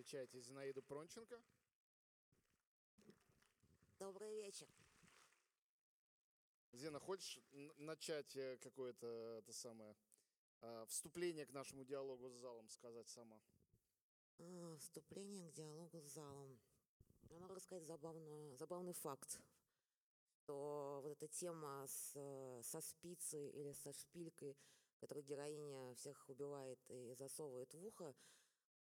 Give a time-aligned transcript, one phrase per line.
[0.00, 1.38] Встречайте Зинаиду Пронченко.
[3.98, 4.66] Добрый вечер.
[6.72, 7.38] Зина, хочешь
[7.76, 9.06] начать э, какое-то
[9.40, 9.94] это самое
[10.62, 13.38] а, вступление к нашему диалогу с залом сказать сама?
[14.38, 16.58] А, Вступление к диалогу с залом.
[17.28, 19.38] Я могу рассказать забавную, забавный факт,
[20.30, 24.56] что вот эта тема с, э, со спицей или со шпилькой,
[24.98, 28.14] которую героиня всех убивает и засовывает в ухо,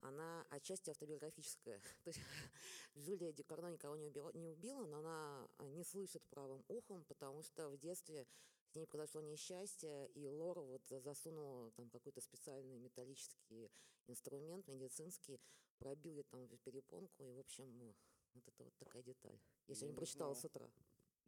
[0.00, 1.80] она отчасти автобиографическая.
[2.04, 2.20] То есть
[2.96, 7.42] Джулия Декарно никого не убила, не убила, но она а, не слышит правым ухом, потому
[7.42, 8.26] что в детстве
[8.66, 13.70] с ней произошло несчастье, и Лора вот засунула там какой-то специальный металлический
[14.06, 15.40] инструмент медицинский,
[15.78, 17.94] пробил ей там перепонку, и, в общем,
[18.34, 19.38] вот это вот такая деталь.
[19.66, 20.40] Я сегодня прочитала ну.
[20.40, 20.70] с утра.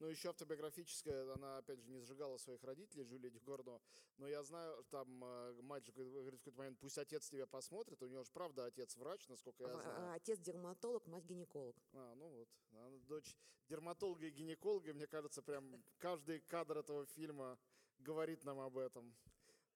[0.00, 3.80] Ну, еще автобиографическая, она, опять же, не сжигала своих родителей, Жюли Дюгорно.
[4.16, 8.02] Но я знаю, там э, мальчик говорит в какой-то момент, пусть отец тебя посмотрит.
[8.02, 10.10] У него же, правда, отец врач, насколько я А- знаю.
[10.10, 11.76] а Отец дерматолог, мать гинеколог.
[11.92, 12.48] А, ну вот.
[12.70, 13.36] Она дочь
[13.68, 17.58] дерматолога и гинеколога, мне кажется, прям каждый кадр этого фильма
[17.98, 19.14] говорит нам об этом.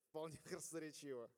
[0.09, 1.31] Вполне красноречиво.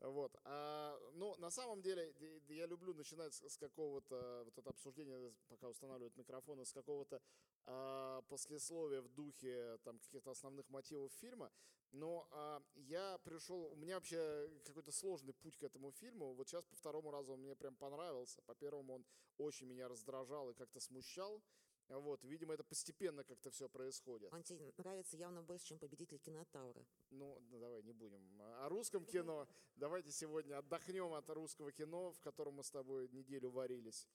[0.00, 0.36] Вот.
[0.44, 2.14] А, ну, на самом деле,
[2.48, 7.20] я люблю начинать с какого-то, вот это обсуждение, пока устанавливают микрофоны, с какого-то
[7.66, 11.50] а, послесловия в духе там каких-то основных мотивов фильма.
[11.92, 16.34] Но а, я пришел, у меня вообще какой-то сложный путь к этому фильму.
[16.34, 18.42] Вот сейчас по второму разу он мне прям понравился.
[18.42, 19.06] По первому он
[19.38, 21.42] очень меня раздражал и как-то смущал.
[21.88, 24.32] Вот, видимо, это постепенно как-то все происходит.
[24.32, 26.84] Он тебе нравится явно больше, чем победитель кинотавра.
[27.10, 29.46] Ну, да давай не будем о русском кино.
[29.76, 34.08] Давайте сегодня отдохнем от русского кино, в котором мы с тобой неделю варились.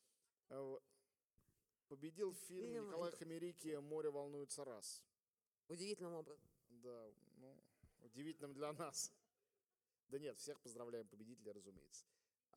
[0.49, 0.83] Вот.
[1.87, 5.03] Победил фильм Фильм- Николая Хамерики «Море волнуется раз».
[5.67, 6.49] Удивительным образом.
[6.69, 7.55] Да, ну,
[8.01, 9.13] удивительным для нас.
[10.09, 12.05] Да нет, всех поздравляем победителя, разумеется.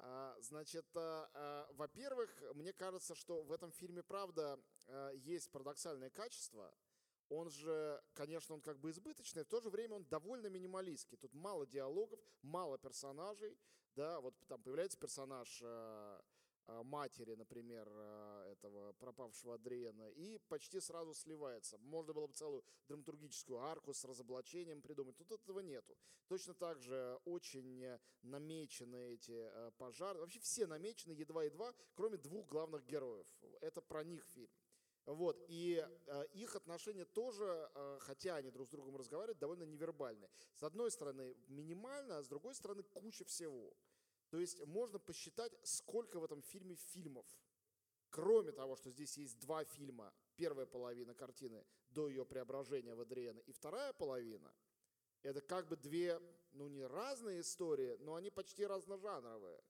[0.05, 4.59] А, значит, а, а, во-первых, мне кажется, что в этом фильме, правда,
[5.15, 6.75] есть парадоксальное качество.
[7.29, 11.17] Он же, конечно, он как бы избыточный, в то же время он довольно минималистский.
[11.17, 13.57] Тут мало диалогов, мало персонажей.
[13.95, 15.63] Да, вот там появляется персонаж
[16.85, 21.79] матери, например, а, этого пропавшего Адриена, и почти сразу сливается.
[21.79, 25.17] Можно было бы целую драматургическую арку с разоблачением придумать.
[25.17, 25.97] Тут этого нету.
[26.29, 30.21] Точно так же очень э, намечены эти э, пожары.
[30.21, 33.27] Вообще все намечены едва-едва, кроме двух главных героев.
[33.61, 34.51] Это про них фильм.
[35.05, 40.31] Вот, и э, их отношения тоже, э, хотя они друг с другом разговаривают, довольно невербальные.
[40.55, 43.75] С одной стороны минимально, а с другой стороны куча всего.
[44.33, 47.27] То есть можно посчитать, сколько в этом фильме фильмов.
[48.09, 53.41] Кроме того, что здесь есть два фильма, первая половина картины до ее преображения в Адриена,
[53.41, 54.51] и вторая половина,
[55.23, 56.19] это как бы две,
[56.53, 59.63] ну не разные истории, но они почти разножанровые.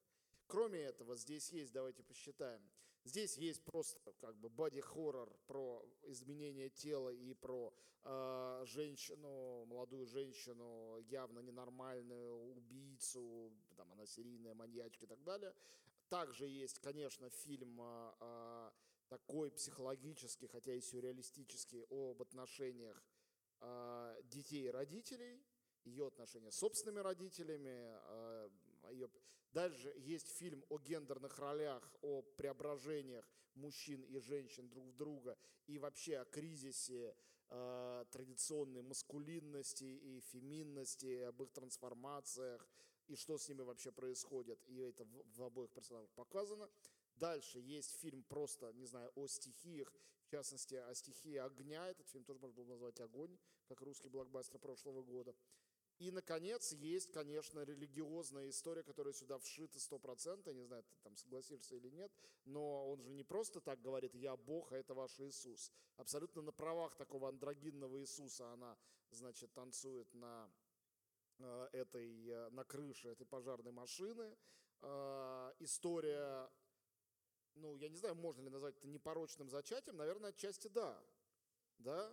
[0.52, 2.60] Кроме этого, здесь есть, давайте посчитаем,
[3.04, 7.72] здесь есть просто как бы боди-хоррор про изменение тела и про
[8.04, 15.54] э, женщину, молодую женщину, явно ненормальную, убийцу, там она серийная маньячка и так далее.
[16.10, 18.70] Также есть, конечно, фильм э, э,
[19.08, 23.02] такой психологический, хотя и сюрреалистический, об отношениях
[23.60, 25.42] э, детей и родителей,
[25.84, 27.96] ее отношения с собственными родителями.
[28.04, 28.50] э,
[28.90, 29.10] ее-
[29.52, 35.78] Дальше есть фильм о гендерных ролях, о преображениях мужчин и женщин друг в друга и
[35.78, 37.14] вообще о кризисе
[37.50, 42.66] э, традиционной маскулинности и феминности, об их трансформациях
[43.08, 44.58] и что с ними вообще происходит.
[44.68, 46.70] И это в, в обоих персонажах показано.
[47.16, 49.92] Дальше есть фильм просто, не знаю, о стихиях,
[50.24, 51.88] в частности, о стихии огня.
[51.88, 55.34] Этот фильм тоже можно было назвать «Огонь», как русский блокбастер прошлого года.
[55.98, 60.52] И, наконец, есть, конечно, религиозная история, которая сюда вшита 100%.
[60.52, 62.12] Не знаю, ты там согласишься или нет,
[62.44, 65.70] но он же не просто так говорит «Я Бог, а это ваш Иисус».
[65.96, 68.76] Абсолютно на правах такого андрогинного Иисуса она,
[69.10, 70.50] значит, танцует на
[71.38, 74.36] э, этой, э, на крыше этой пожарной машины.
[74.80, 76.50] Э, История,
[77.54, 81.00] ну, я не знаю, можно ли назвать это непорочным зачатием, наверное, отчасти да.
[81.78, 82.12] Да?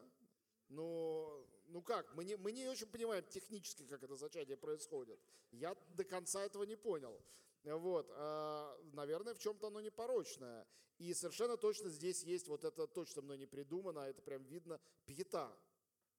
[0.68, 5.20] Ну, ну как, мы не, мы не очень понимаем технически, как это зачатие происходит.
[5.52, 7.22] Я до конца этого не понял.
[7.64, 10.66] Вот, а, наверное, в чем-то оно непорочное.
[10.98, 15.56] И совершенно точно здесь есть вот это точно мной не придумано, это прям видно, пьета.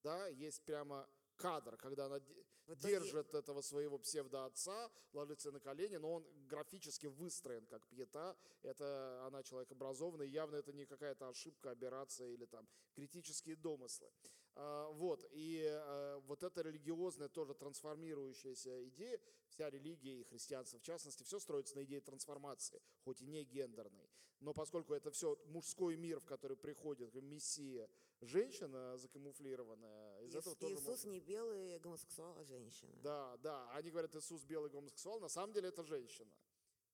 [0.02, 2.35] Да, есть прямо кадр, когда она де-
[2.67, 8.37] В итоге- держит этого своего псевдоотца, ложится на колени, но он графически выстроен как пьета.
[8.62, 14.11] Это она человек образованный, явно это не какая-то ошибка, аберрация или там критические домыслы.
[14.55, 20.82] А, Вот, и э, вот эта религиозная тоже трансформирующаяся идея, вся религия и христианство в
[20.82, 24.08] частности, все строится на идее трансформации, хоть и не гендерной.
[24.41, 27.88] Но поскольку это все мужской мир, в который приходит мессия,
[28.23, 32.93] женщина закамуфлированная, из Ис- этого тоже Иисус можно- не белый гомосексуал, а женщина.
[33.03, 36.31] Да, да, они говорят, Иисус белый гомосексуал, на самом деле это женщина.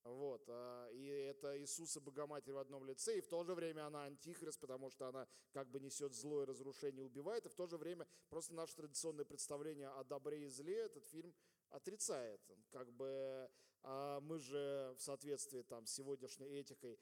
[0.06, 3.86] Вот, а, и это Иисус и Богоматерь в одном лице, и в то же время
[3.86, 7.66] она антихрист, потому что она как бы несет зло и разрушение, убивает, и в то
[7.66, 11.34] же время просто наше традиционное представление о добре и зле этот фильм
[11.70, 12.40] отрицает.
[12.70, 13.50] Как бы
[13.88, 16.98] а мы же в соответствии там с сегодняшней этикой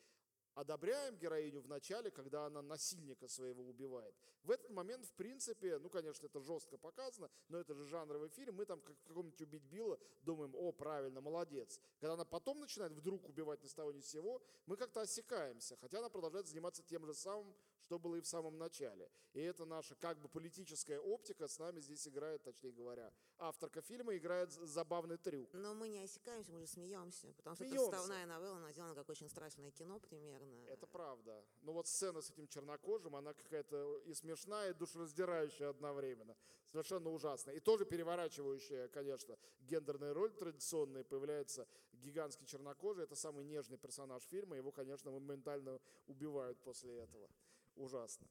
[0.55, 4.15] одобряем героиню в начале, когда она насильника своего убивает.
[4.43, 8.57] В этот момент, в принципе, ну, конечно, это жестко показано, но это же жанровый фильм,
[8.57, 11.81] мы там как в каком-нибудь «Убить Билла» думаем, о, правильно, молодец.
[11.99, 15.77] Когда она потом начинает вдруг убивать ни с того ни с сего, мы как-то осекаемся,
[15.81, 17.55] хотя она продолжает заниматься тем же самым,
[17.85, 19.09] что было и в самом начале.
[19.35, 24.17] И это наша как бы политическая оптика с нами здесь играет, точнее говоря, авторка фильма
[24.17, 25.53] играет забавный трюк.
[25.53, 27.89] Но мы не осекаемся, мы же смеемся, потому что Смеемся.
[27.89, 30.65] это вставная новелла, она сделана как очень страшное кино примерно.
[30.69, 31.45] Это правда.
[31.63, 36.37] Но вот сцена с этим чернокожим, она какая-то и смешная, и душераздирающая одновременно.
[36.71, 37.55] Совершенно ужасная.
[37.55, 41.05] И тоже переворачивающая, конечно, гендерные роли традиционные.
[41.05, 43.05] Появляется гигантский чернокожий.
[43.05, 44.57] Это самый нежный персонаж фильма.
[44.57, 47.29] Его, конечно, моментально убивают после этого.
[47.77, 48.29] Ужасно.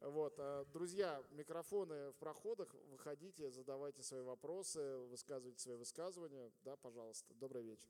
[0.00, 6.52] Вот, а, друзья, микрофоны в проходах, выходите, задавайте свои вопросы, высказывайте свои высказывания.
[6.62, 7.32] Да, пожалуйста.
[7.34, 7.88] Добрый вечер.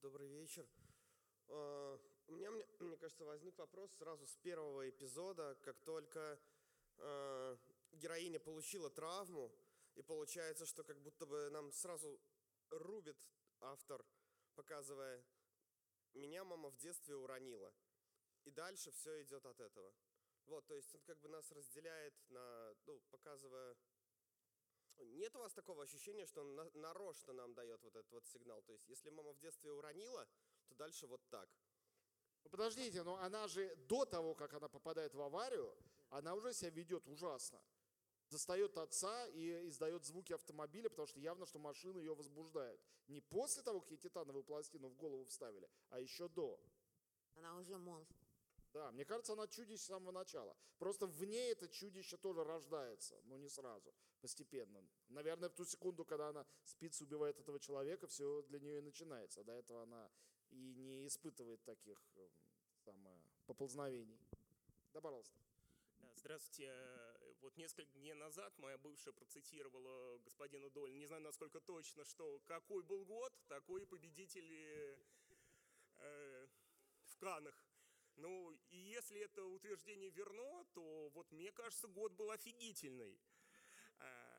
[0.00, 0.66] Добрый вечер.
[1.48, 6.40] А, У меня, мне, мне кажется, возник вопрос сразу с первого эпизода, как только
[6.98, 7.58] а,
[7.92, 9.52] героиня получила травму,
[9.94, 12.18] и получается, что как будто бы нам сразу
[12.70, 13.18] рубит
[13.60, 14.04] автор,
[14.54, 15.22] показывая,
[16.14, 17.72] меня мама в детстве уронила.
[18.44, 19.92] И дальше все идет от этого.
[20.46, 23.76] Вот, то есть он как бы нас разделяет на, ну, показывая
[24.98, 28.62] нет у вас такого ощущения, что он на- нарочно нам дает вот этот вот сигнал?
[28.62, 30.28] То есть, если мама в детстве уронила,
[30.68, 31.48] то дальше вот так.
[32.44, 35.76] Ну, Подождите, но она же до того, как она попадает в аварию,
[36.10, 37.60] она уже себя ведет ужасно.
[38.30, 42.80] Достает отца и издает звуки автомобиля, потому что явно, что машины ее возбуждают.
[43.08, 46.60] Не после того, как ей титановую пластину в голову вставили, а еще до.
[47.34, 48.23] Она уже монстр.
[48.74, 50.56] Да, мне кажется, она чудище с самого начала.
[50.78, 54.84] Просто в ней это чудище тоже рождается, но не сразу, постепенно.
[55.08, 59.44] Наверное, в ту секунду, когда она спится, убивает этого человека, все для нее и начинается.
[59.44, 60.10] До этого она
[60.50, 62.30] и не испытывает таких эм,
[62.84, 63.16] самое,
[63.46, 64.18] поползновений.
[64.92, 65.38] Да, пожалуйста.
[66.16, 66.66] Здравствуйте.
[66.66, 72.40] Э, Вот несколько дней назад моя бывшая процитировала господина Доль, не знаю насколько точно, что
[72.46, 74.98] какой был год, такой и победители
[75.98, 76.46] э,
[77.04, 77.63] в Канах.
[78.16, 83.20] Ну, и если это утверждение верно, то вот мне кажется, год был офигительный.
[83.98, 84.34] Э,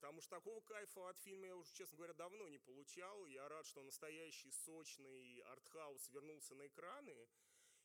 [0.00, 3.26] Потому что такого кайфа от фильма я уже, честно говоря, давно не получал.
[3.26, 7.28] Я рад, что настоящий сочный артхаус вернулся на экраны.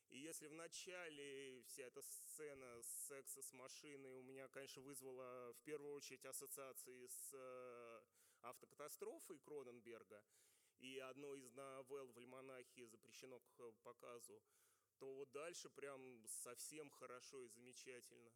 [0.08, 5.60] И если в начале вся эта сцена секса с машиной у меня, конечно, вызвала в
[5.64, 8.00] первую очередь ассоциации с э,
[8.42, 10.24] автокатастрофой Кроненберга
[10.78, 14.42] и одной из новелл в «Альманахе» запрещено к показу,
[14.98, 18.30] то вот дальше прям совсем хорошо и замечательно.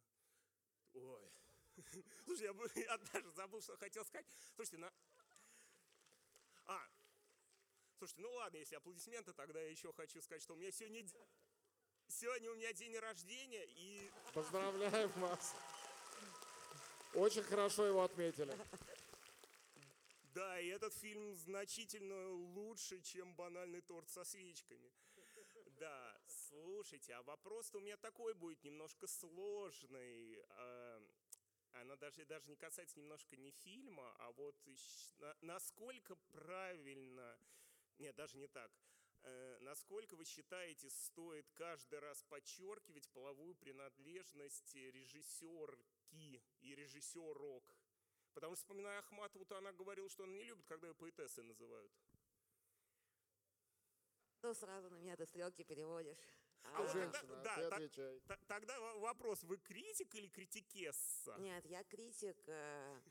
[0.93, 1.31] Ой.
[2.25, 4.25] Слушай, я, я даже забыл, что хотел сказать.
[4.55, 4.93] Слушайте, на...
[6.65, 6.87] А,
[7.97, 11.05] слушайте, ну ладно, если аплодисменты, тогда я еще хочу сказать, что у меня сегодня...
[12.07, 15.55] Сегодня у меня день рождения, и Поздравляем вас.
[17.13, 18.57] Очень хорошо его отметили.
[20.33, 24.91] да, и этот фильм значительно лучше, чем банальный торт со свечками.
[26.51, 30.43] Слушайте, а вопрос-то у меня такой будет немножко сложный.
[30.49, 31.01] А,
[31.73, 34.55] Она даже, даже не касается немножко не фильма, а вот
[35.41, 37.39] насколько правильно,
[37.97, 38.69] нет, даже не так,
[39.23, 47.63] Э, насколько вы считаете, стоит каждый раз подчеркивать половую принадлежность режиссерки и режиссерок?
[48.33, 51.91] Потому что, вспоминая Ахматову, то она говорила, что она не любит, когда ее поэтессой называют.
[54.39, 56.17] То сразу на меня ты стрелки переводишь.
[56.63, 58.19] А Ты вот А, тогда- женщина, да, ты так- отвечай.
[58.21, 61.35] Т- Тогда во- вопрос, вы критик или критикесса?
[61.39, 63.01] Нет, я критик, э,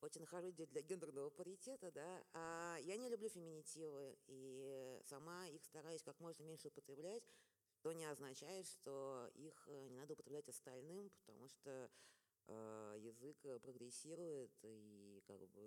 [0.00, 2.24] очень нахожусь для, для гендерного паритета, да.
[2.32, 7.22] А я не люблю феминитивы, и сама их стараюсь как можно меньше употреблять,
[7.72, 11.90] что не означает, что их э, не надо употреблять остальным, потому что
[12.48, 15.59] э, язык э, прогрессирует, и как бы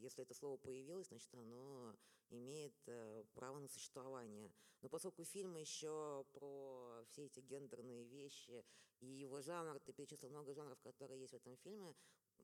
[0.00, 1.94] если это слово появилось, значит оно
[2.30, 4.50] имеет э, право на существование.
[4.82, 8.64] Но поскольку фильм еще про все эти гендерные вещи
[9.00, 11.94] и его жанр, ты перечислил много жанров, которые есть в этом фильме,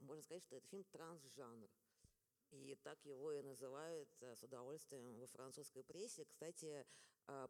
[0.01, 1.71] можно сказать, что это фильм трансжанр.
[2.51, 6.25] И так его и называют э, с удовольствием во французской прессе.
[6.25, 6.87] Кстати,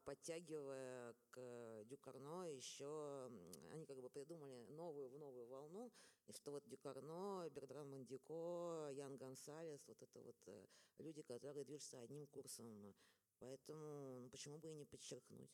[0.04, 3.30] подтягивая к Дюкарно еще,
[3.70, 5.92] они как бы придумали новую в новую волну,
[6.26, 10.66] и что вот Дюкарно, Бердран Мандико, Ян Гонсалес, вот это вот э,
[10.98, 12.94] люди, которые движутся одним курсом.
[13.38, 15.50] Поэтому ну, почему бы и не подчеркнуть.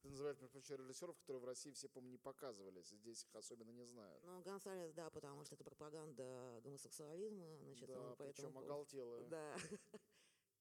[0.00, 2.88] Ты называешь предпочтение режиссеров, которые в России все, по-моему, не показывались.
[2.88, 4.22] Здесь их особенно не знают.
[4.22, 7.56] Ну, Гонсалес, да, потому что это пропаганда гомосексуализма.
[7.58, 8.60] Значит, да, он причем поэтому...
[8.60, 9.26] оголтелая.
[9.28, 9.56] Да.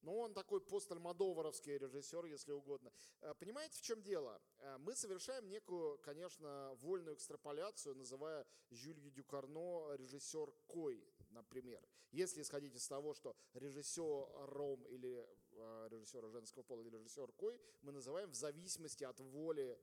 [0.06, 2.92] Ну, он такой постальмодоваровский режиссер, если угодно.
[3.22, 4.40] Э, Понимаете, в чем дело?
[4.60, 11.84] Э, Мы совершаем некую, конечно, вольную экстраполяцию, называя Жюлью Дюкарно режиссер Кой, например.
[12.12, 17.92] Если исходить из того, что режиссером или э, режиссера женского пола или режиссер Кой мы
[17.92, 19.78] называем в зависимости от воли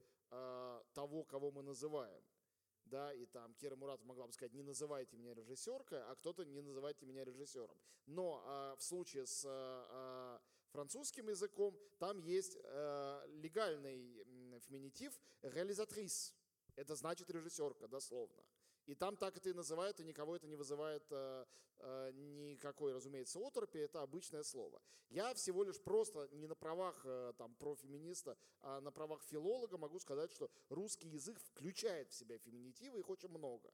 [0.93, 2.23] того, кого мы называем.
[2.93, 6.61] Да, и там Кира Мурат могла бы сказать, не называйте меня режиссеркой, а кто-то не
[6.61, 7.75] называйте меня режиссером.
[8.05, 14.23] Но э, в случае с э, французским языком там есть э, легальный
[14.59, 16.35] феминитив реализатрис.
[16.75, 18.43] Это значит режиссерка, дословно.
[18.85, 21.45] И там так это и называют, и никого это не вызывает э,
[21.77, 24.81] э, никакой, разумеется, оторопи, это обычное слово.
[25.09, 29.99] Я всего лишь просто не на правах э, там, профеминиста, а на правах филолога могу
[29.99, 33.71] сказать, что русский язык включает в себя феминитивы, их очень много.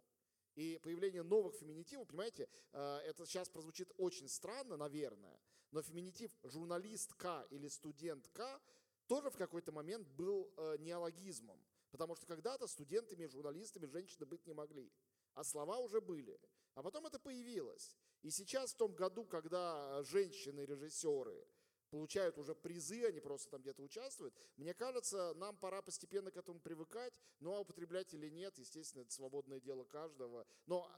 [0.55, 5.39] И появление новых феминитивов, понимаете, э, это сейчас прозвучит очень странно, наверное,
[5.71, 8.59] но феминитив журналистка или студентка
[9.07, 11.59] тоже в какой-то момент был э, неологизмом.
[11.91, 14.91] Потому что когда-то студентами, журналистами женщины быть не могли.
[15.33, 16.39] А слова уже были.
[16.75, 17.95] А потом это появилось.
[18.21, 21.47] И сейчас в том году, когда женщины-режиссеры
[21.89, 26.59] получают уже призы, они просто там где-то участвуют, мне кажется, нам пора постепенно к этому
[26.59, 27.13] привыкать.
[27.39, 30.45] Ну а употреблять или нет, естественно, это свободное дело каждого.
[30.67, 30.89] Но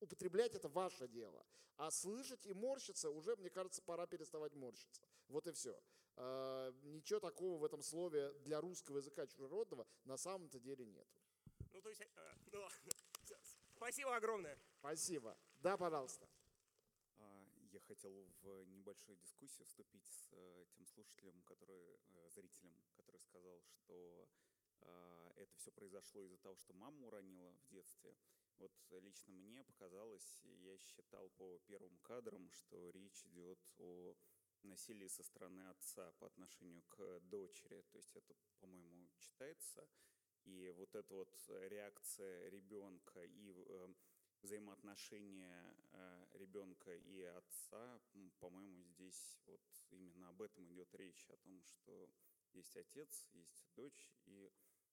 [0.00, 1.44] употреблять это ваше дело.
[1.76, 5.02] А слышать и морщиться уже, мне кажется, пора переставать морщиться.
[5.28, 5.78] Вот и все.
[6.16, 11.08] Ничего такого в этом слове для русского языка чужеродного на самом-то деле нет.
[11.72, 12.92] Ну, то есть, э, ну ладно.
[13.24, 13.36] Всё.
[13.76, 14.58] Спасибо огромное.
[14.78, 15.36] Спасибо.
[15.60, 16.28] Да, пожалуйста.
[17.18, 18.12] А, Я хотел
[18.42, 24.28] в небольшую дискуссию вступить с э, тем слушателем, который, э, зрителем, который сказал, что
[24.82, 28.16] а, это все произошло из-за того, что маму уронила в детстве.
[28.58, 34.14] Вот лично мне показалось, я считал по первым кадрам, что речь идет о
[34.64, 37.82] насилии со стороны отца по отношению к дочери.
[37.90, 39.88] То есть это, по-моему, читается.
[40.44, 43.88] И вот эта вот реакция ребенка и э,
[44.42, 48.00] взаимоотношения э, ребенка и отца,
[48.38, 52.08] по-моему, здесь вот именно об этом идет речь, о том, что
[52.52, 54.50] есть отец, есть дочь, и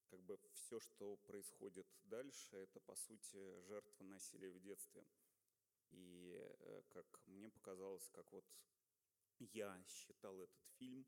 [0.08, 5.06] как бы все, что происходит дальше, это, по сути, жертва насилия в детстве.
[5.92, 8.46] И э, как мне показалось, как вот
[9.40, 11.06] я считал этот фильм,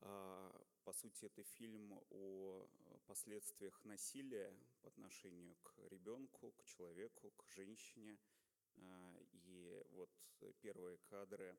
[0.00, 7.30] а, по сути, это фильм о э, последствиях насилия по отношению к ребенку, к человеку,
[7.32, 8.18] к женщине.
[8.76, 10.10] А, И вот
[10.60, 11.58] первые кадры,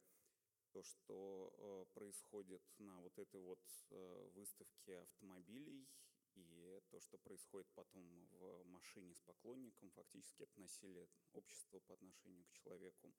[0.71, 5.87] то, что э, происходит на вот этой вот э, выставке автомобилей,
[6.35, 12.45] и то, что происходит потом в машине с поклонником, фактически это насилие общества по отношению
[12.45, 13.13] к человеку.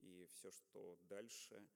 [0.00, 1.66] И все, что дальше,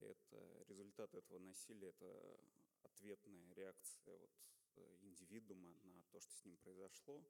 [0.00, 2.40] это результат этого насилия, это
[2.82, 4.30] ответная реакция вот
[4.76, 7.24] э, индивидуума на то, что с ним произошло.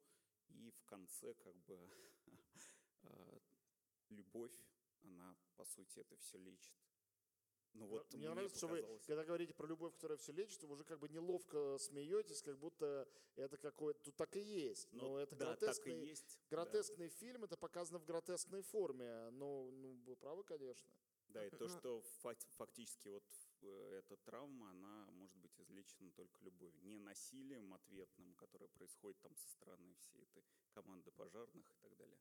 [0.49, 1.75] И в конце как бы
[3.03, 3.39] э,
[4.09, 4.55] любовь,
[5.03, 6.75] она по сути это все лечит.
[7.73, 9.05] Ну вот Мне нравится, что вы, показалось.
[9.05, 13.07] когда говорите про любовь, которая все лечит, вы уже как бы неловко смеетесь, как будто
[13.35, 14.03] это какое-то...
[14.03, 14.87] Тут так и есть.
[14.93, 16.39] Ну, Но это да, так и гротескный, есть.
[16.49, 16.55] да.
[16.55, 19.29] гротескный фильм, это показано в гротескной форме.
[19.31, 20.89] Но ну, вы правы, конечно.
[21.29, 23.25] Да, и то, что фак- фактически вот
[23.61, 26.81] э, эта травма, она может быть излечена только любовью.
[26.83, 32.17] Не насилием ответным, которое происходит там со стороны всей этой команды пожарных и так далее.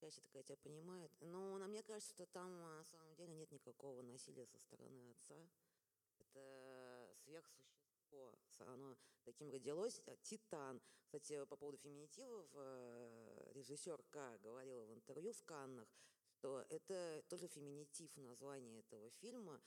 [0.00, 1.12] Чаще такая тебя понимает.
[1.20, 5.10] Но на мне кажется, что там а, на самом деле нет никакого насилия со стороны
[5.10, 5.48] отца.
[6.18, 8.36] Это сверхсущество.
[8.58, 10.00] Оно таким родилось.
[10.06, 10.82] А, Титан.
[11.04, 15.88] Кстати, по поводу феминитивов, э, режиссер К говорила в интервью в Каннах,
[16.42, 19.62] что это тоже феминитив названия этого фильма.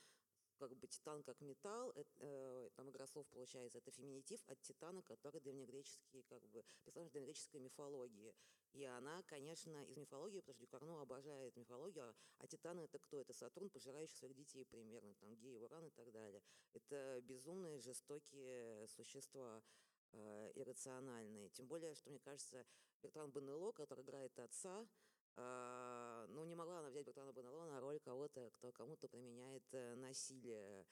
[0.57, 5.01] Как бы титан как металл, эт- э, там игра слов получается, это феминитив от титана,
[5.03, 8.33] который древнегреческий, как бы, персонаж древнегреческой мифологии.
[8.73, 13.19] И она, конечно, из мифологии, потому что Дюкарно обожает мифологию, а, а Титан это кто?
[13.21, 16.41] Это Сатурн, пожирающий своих детей примерно, там геи, Уран и так далее.
[16.73, 19.61] Это безумные, жестокие существа,
[20.11, 21.49] э, иррациональные.
[21.49, 22.65] Тем более, что, мне кажется,
[23.01, 24.85] Бертран Бенело, который играет отца,
[25.37, 29.95] а, ну, не могла она взять Бертрана Бонелло на роль кого-то, кто кому-то применяет э,
[29.95, 30.85] насилие.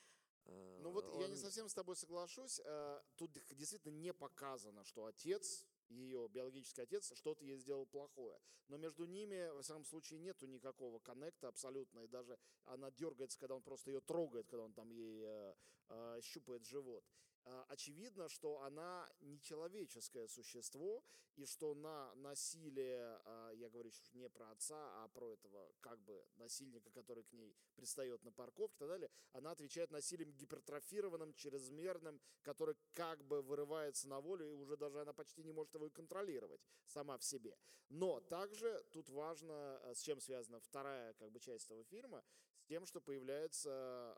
[0.46, 2.60] Э, Ну вот я не он- совсем с тобой соглашусь.
[2.66, 8.40] Э, Тут действительно не показано, что отец, ее биологический отец, что-то ей сделал плохое.
[8.68, 12.00] Но между ними, во всяком случае, нету никакого коннекта абсолютно.
[12.00, 15.56] И даже она дергается, когда он просто ее трогает, когда он там ей э,
[15.90, 17.04] э, щупает живот.
[17.46, 21.04] Э, Очевидно, что она нечеловеческое существо,
[21.36, 26.00] и что на насилие, э, я говорю сейчас не про отца, а про этого как
[26.02, 31.34] бы насильника, который к ней пристает на парковке и так далее, она отвечает насилием гипертрофированным,
[31.34, 35.88] чрезмерным, который как бы вырывается на волю, и уже даже она почти не может его
[35.88, 37.58] и контролировать сама в себе.
[37.90, 42.24] Но также тут важно, э, с чем связана вторая как бы часть этого фильма,
[42.58, 44.18] с тем, что появляется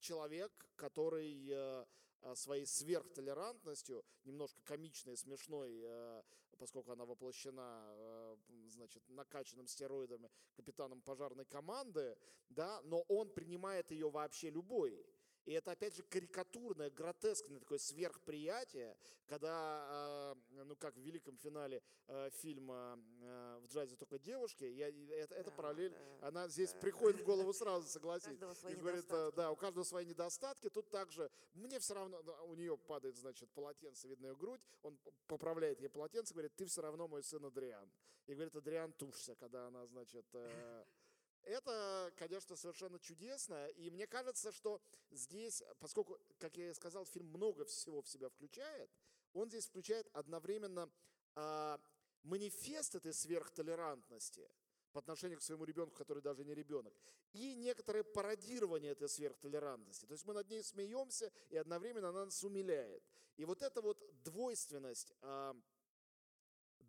[0.00, 1.84] человек, который э,
[2.22, 6.22] э, своей сверхтолерантностью, немножко комичной, смешной, э,
[6.58, 12.18] поскольку она воплощена, значит, накачанным стероидами капитаном пожарной команды,
[12.50, 15.02] да, но он принимает ее вообще любой.
[15.50, 21.82] И это, опять же, карикатурное, гротескное такое сверхприятие, когда, э, ну, как в великом финале
[22.06, 26.72] э, фильма э, «В джазе только девушки», я, это, это Да, параллель, да, она здесь
[26.72, 26.78] да.
[26.78, 28.38] приходит в голову сразу, согласись.
[28.68, 30.70] И говорит, да, у каждого свои недостатки.
[30.70, 35.80] Тут также, мне все равно, у нее падает, значит, полотенце, видно ее грудь, он поправляет
[35.80, 37.90] ей полотенце, говорит, ты все равно мой сын Адриан.
[38.28, 40.84] И говорит, Адриан, тушься, когда она, значит, э,
[41.44, 43.68] это, конечно, совершенно чудесно.
[43.68, 44.80] И мне кажется, что
[45.10, 48.90] здесь, поскольку, как я и сказал, фильм много всего в себя включает,
[49.32, 50.90] он здесь включает одновременно
[51.34, 51.80] а,
[52.22, 54.48] манифест этой сверхтолерантности
[54.92, 56.92] по отношению к своему ребенку, который даже не ребенок,
[57.32, 60.06] и некоторое пародирование этой сверхтолерантности.
[60.06, 63.04] То есть мы над ней смеемся, и одновременно она нас умиляет.
[63.36, 65.56] И вот эта вот двойственность, а,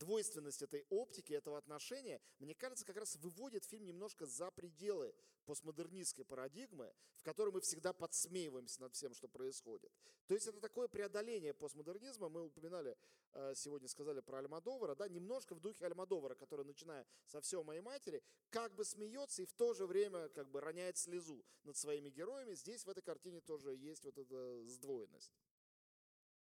[0.02, 5.14] двойственность этой оптики, этого отношения, мне кажется, как раз выводит фильм немножко за пределы
[5.46, 9.92] постмодернистской парадигмы, в которой мы всегда подсмеиваемся над всем, что происходит.
[10.28, 12.30] То есть это такое преодоление постмодернизма.
[12.30, 12.98] Мы упоминали,
[13.34, 17.82] э, сегодня сказали про Альмадовара, да, немножко в духе Альмадовара, который, начиная со «Все моей
[17.82, 22.10] матери», как бы смеется и в то же время как бы роняет слезу над своими
[22.10, 22.54] героями.
[22.54, 25.34] Здесь в этой картине тоже есть вот эта сдвоенность.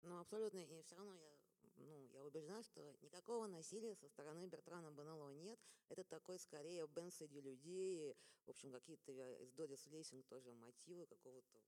[0.03, 0.59] Ну, абсолютно.
[0.59, 1.36] И все равно я,
[1.77, 5.59] ну, я убеждена, что никакого насилия со стороны Бертрана Бонелло нет.
[5.89, 8.15] Это такой, скорее, Бен среди людей.
[8.45, 11.63] В общем, какие-то э, из Дорис Лейсинг тоже мотивы какого-то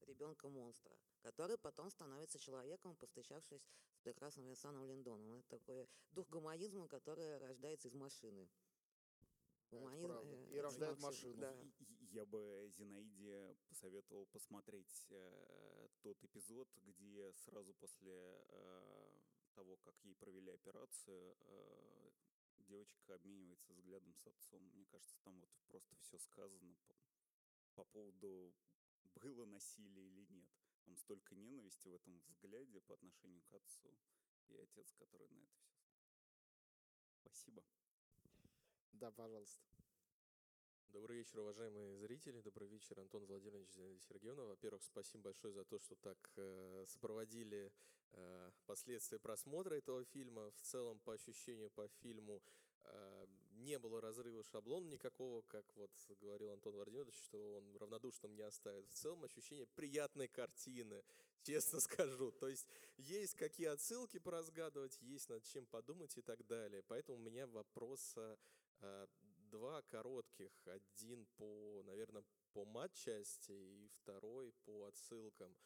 [0.00, 3.62] ребенка-монстра, который потом становится человеком, повстречавшись
[3.94, 5.38] с прекрасным Винсаном Линдоном.
[5.38, 8.48] Это такой дух гуманизма, который рождается из машины.
[9.70, 11.36] Гуманизм, э, И рождает машину.
[11.36, 11.52] Да.
[11.60, 11.83] И-
[12.14, 19.20] Я бы Зинаиде посоветовал посмотреть э, тот эпизод, где сразу после э,
[19.54, 22.10] того, как ей провели операцию, э,
[22.58, 24.62] девочка обменивается взглядом с отцом.
[24.74, 26.94] Мне кажется, там вот просто все сказано по,
[27.74, 28.54] по поводу
[29.16, 30.48] было насилие или нет.
[30.84, 33.92] Там столько ненависти в этом взгляде по отношению к отцу
[34.50, 35.82] и отец, который на это все.
[37.22, 37.64] Спасибо.
[38.92, 39.83] Да, пожалуйста.
[40.92, 42.40] Добрый вечер, уважаемые зрители.
[42.40, 43.72] Добрый вечер, Антон Владимирович
[44.08, 44.44] Сергеевна.
[44.44, 47.72] Во-первых, спасибо большое за то, что так э, сопроводили
[48.12, 50.50] э, последствия просмотра этого фильма.
[50.52, 52.42] В целом, по ощущению по фильму,
[52.84, 58.42] э, не было разрыва шаблона никакого, как вот говорил Антон Владимирович, что он равнодушным не
[58.42, 58.86] оставит.
[58.88, 61.02] В целом, ощущение приятной картины,
[61.42, 62.30] честно скажу.
[62.32, 62.68] То есть,
[62.98, 66.82] есть какие отсылки поразгадывать, есть над чем подумать и так далее.
[66.82, 68.16] Поэтому у меня вопрос
[69.54, 70.50] два коротких.
[70.66, 75.56] Один по, наверное, по матчасти и второй по отсылкам.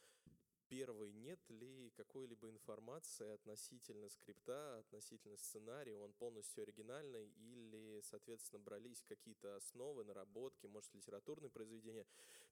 [0.67, 9.03] Первый, нет ли какой-либо информации относительно скрипта, относительно сценария, он полностью оригинальный или, соответственно, брались
[9.07, 12.05] какие-то основы, наработки, может, литературные произведения,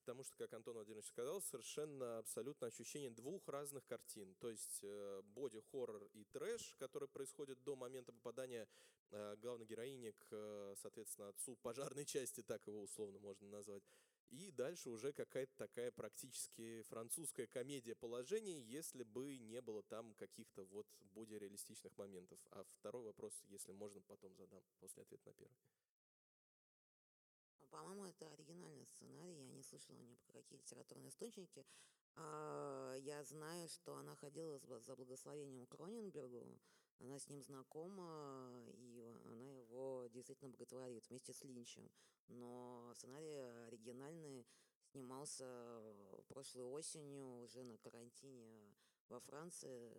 [0.07, 5.21] потому что, как Антон Владимирович сказал, совершенно абсолютно ощущение двух разных картин, то есть э,
[5.35, 8.69] боди-хоррор и трэш, который происходит до момента попадания
[9.11, 13.83] э, главной героини к, э, соответственно, отцу пожарной части, так его условно можно назвать,
[14.29, 20.63] и дальше уже какая-то такая практически французская комедия положений, если бы не было там каких-то
[20.63, 22.39] вот более реалистичных моментов.
[22.51, 25.57] А второй вопрос, если можно, потом задам после ответа на первый.
[27.77, 29.35] По-моему, это оригинальный сценарий.
[29.35, 31.63] Я не слышала ни про какие литературные источники.
[32.15, 36.59] А, Я знаю, что она ходила за благословением Кроненбергу.
[36.99, 41.87] Она с ним знакома, и она его действительно боготворит вместе с Линчем.
[42.29, 43.35] Но сценарий
[43.67, 44.47] оригинальный
[44.91, 45.45] снимался
[46.29, 48.73] прошлой осенью уже на карантине
[49.07, 49.93] во Франции.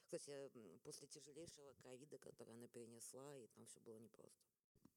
[0.00, 0.50] Кстати,
[0.82, 4.49] после тяжелейшего ковида, который она перенесла, и там все было непросто.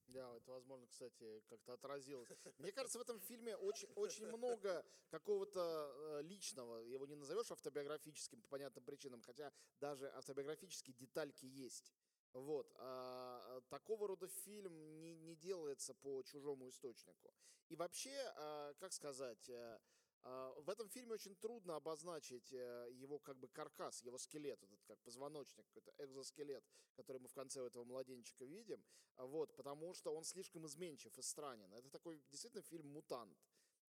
[0.08, 2.30] Да, это, возможно, кстати, как-то отразилось.
[2.58, 6.80] Мне кажется, в этом фильме очень, очень много какого-то э, личного.
[6.80, 11.94] Его не назовешь автобиографическим по понятным причинам, хотя даже автобиографические детальки есть.
[12.34, 12.74] Вот.
[12.78, 17.34] А, такого рода фильм не, не делается по чужому источнику.
[17.70, 19.80] И вообще, а, как сказать, а,
[20.24, 25.00] в этом фильме очень трудно обозначить э, его как бы каркас, его скелет, этот как
[25.02, 26.64] позвоночник, какой-то экзоскелет,
[26.96, 28.84] который мы в конце этого младенчика видим,
[29.16, 31.74] а, вот, потому что он слишком изменчив и странен.
[31.74, 33.38] Это такой действительно фильм «Мутант».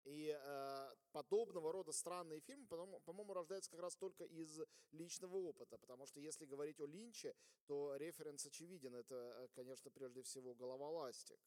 [0.05, 4.59] И э, подобного рода странные фильмы, по-моему, рождаются как раз только из
[4.91, 7.35] личного опыта, потому что если говорить о Линче,
[7.67, 8.95] то референс очевиден.
[8.95, 11.39] Это, э, конечно, прежде всего «Головоластик»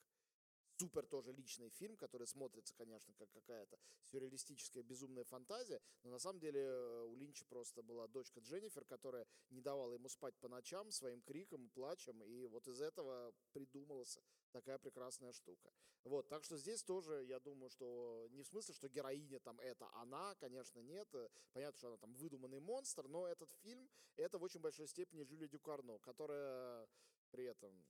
[0.79, 6.41] супер тоже личный фильм, который смотрится, конечно, как какая-то сюрреалистическая безумная фантазия, но на самом
[6.41, 10.91] деле э, у Линча просто была дочка Дженнифер, которая не давала ему спать по ночам
[10.91, 14.19] своим криком плачем, и вот из этого придумалась
[14.53, 15.73] такая прекрасная штука.
[16.05, 19.91] Вот, так что здесь тоже, я думаю, что не в смысле, что героиня там это
[19.95, 21.09] она, конечно, нет.
[21.53, 25.49] Понятно, что она там выдуманный монстр, но этот фильм, это в очень большой степени Жюли
[25.49, 26.89] Дюкарно, которая
[27.31, 27.85] при этом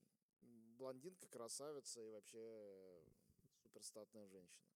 [0.77, 3.03] блондинка, красавица и вообще
[3.63, 4.67] суперстатная женщина.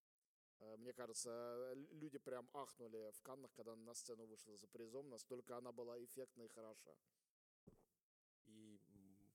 [0.61, 5.09] Э, мне кажется, люди прям ахнули в Каннах, когда она на сцену вышла за призом,
[5.09, 6.95] настолько она была эффектна и хороша.
[8.47, 8.81] И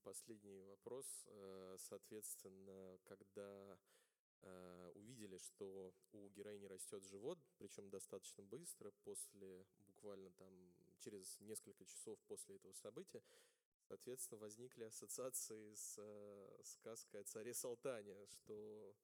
[0.04, 1.06] последний вопрос.
[1.28, 3.78] Э, соответственно, когда
[4.42, 10.54] э, увидели, что у героини растет живот, причем достаточно быстро, после буквально там
[11.00, 13.22] через несколько часов после этого события,
[13.88, 18.96] Соответственно, возникли ассоциации с э, сказкой о царе Салтане, что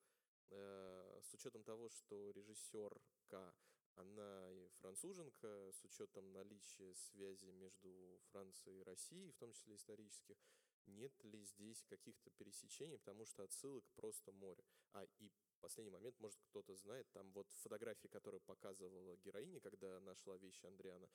[0.49, 3.53] э, с учетом того, что режиссерка,
[3.95, 10.37] она и француженка, с учетом наличия связи между Францией и Россией, в том числе исторических,
[10.87, 14.63] нет ли здесь каких-то пересечений, потому что отсылок просто море.
[14.93, 20.37] А и последний момент, может кто-то знает, там вот фотографии, которые показывала героиня, когда нашла
[20.37, 21.07] вещи Андриана,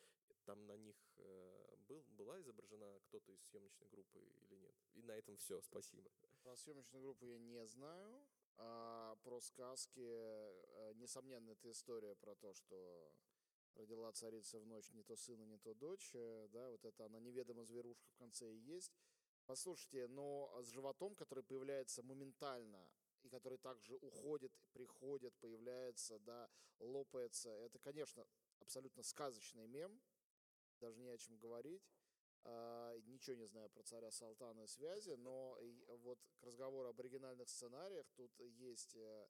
[0.44, 4.74] там на них э, был, была изображена кто-то из съемочной группы или нет?
[4.94, 6.10] И на этом все, спасибо.
[6.42, 8.26] Про съемочную группу я не знаю.
[8.58, 13.12] А про сказки, э, несомненно, это история про то, что
[13.74, 17.20] родила царица в ночь не то сына, не то дочь, э, да, вот это она
[17.20, 18.92] неведома зверушка в конце и есть.
[19.44, 22.88] Послушайте, но с животом, который появляется моментально,
[23.22, 28.26] и который также уходит, приходит, появляется, да, лопается, это, конечно,
[28.58, 30.00] абсолютно сказочный мем,
[30.78, 31.82] даже не о чем говорить.
[32.48, 35.58] А, ничего не знаю про царя Салтана и связи, но
[36.04, 39.26] вот к разговору об оригинальных сценариях тут есть э,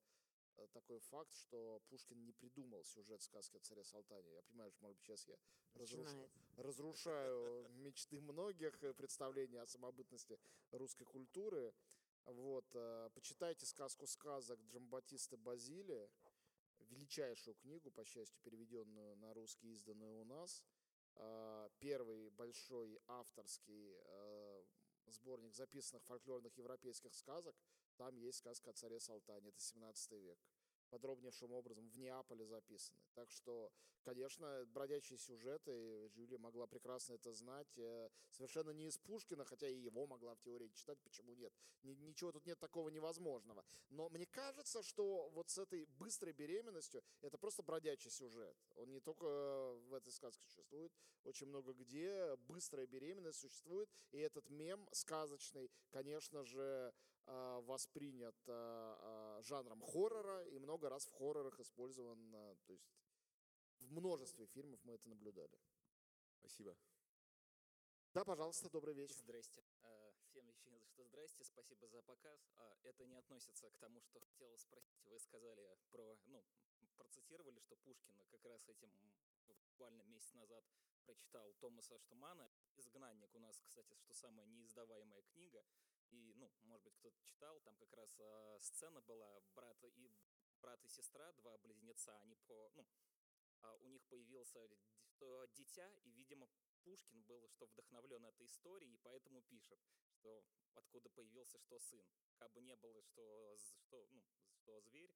[0.73, 4.33] такой факт, что Пушкин не придумал сюжет сказки о царе Салтане.
[4.33, 5.39] Я понимаю, что, может быть, сейчас я
[5.75, 6.11] разруш...
[6.57, 10.39] разрушаю мечты многих, э, представления о самобытности
[10.73, 11.73] русской культуры.
[12.27, 16.11] Вот, э, почитайте сказку сказок Джамбатиста Базили,
[16.81, 20.63] величайшую книгу, по счастью, переведенную на русский, изданную у нас–
[21.79, 24.65] первый большой авторский э,
[25.07, 27.57] сборник записанных фольклорных европейских сказок.
[27.97, 30.39] Там есть сказка о царе Салтане, это 17 век
[30.91, 33.01] подробнейшим образом в Неаполе записаны.
[33.15, 33.73] Так что,
[34.03, 39.77] конечно, бродячие сюжеты, Жюли могла прекрасно это знать, э, совершенно не из Пушкина, хотя и
[39.77, 41.53] его могла в теории читать, почему нет.
[41.83, 43.65] Ничего тут нет такого невозможного.
[43.91, 48.57] Но мне кажется, что вот с этой быстрой беременностью это просто бродячий сюжет.
[48.77, 49.25] Он не только
[49.89, 50.93] в этой сказке существует,
[51.25, 56.95] очень много где быстрая беременность существует, и этот мем сказочный, конечно же,
[57.27, 62.31] воспринят а, а, жанром хоррора и много раз в хоррорах использован,
[62.67, 62.89] то есть
[63.81, 65.59] в множестве фильмов мы это наблюдали.
[66.39, 66.77] Спасибо.
[68.15, 69.17] Да, пожалуйста, добрый вечер.
[69.17, 69.63] Здрасте.
[70.31, 72.41] Всем еще что здрасте, спасибо за показ.
[72.83, 75.05] Это не относится к тому, что хотел спросить.
[75.05, 76.43] Вы сказали про, ну,
[76.97, 78.91] процитировали, что Пушкин как раз этим
[79.69, 80.65] буквально месяц назад
[81.05, 85.63] прочитал Томаса Штумана «Изгнанник» у нас, кстати, что самая неиздаваемая книга.
[86.11, 90.13] И, ну, может быть, кто-то читал, там как раз э, сцена была, брат и,
[90.61, 92.87] брат и сестра, два близнеца, они по, ну,
[93.63, 94.69] э, у них появился
[95.55, 96.49] дитя, и, видимо,
[96.85, 102.05] Пушкин был, что вдохновлен этой историей, и поэтому пишет, что откуда появился, что сын.
[102.37, 105.13] Как бы не было, что, что, ну, что зверь,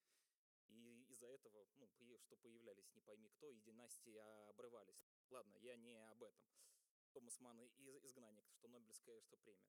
[0.68, 4.16] и из-за этого, ну, что появлялись не пойми кто, и династии
[4.48, 5.02] обрывались.
[5.30, 6.44] Ладно, я не об этом.
[7.12, 9.68] Томас Манн из «Изгнанник», что Нобелевская, что премия.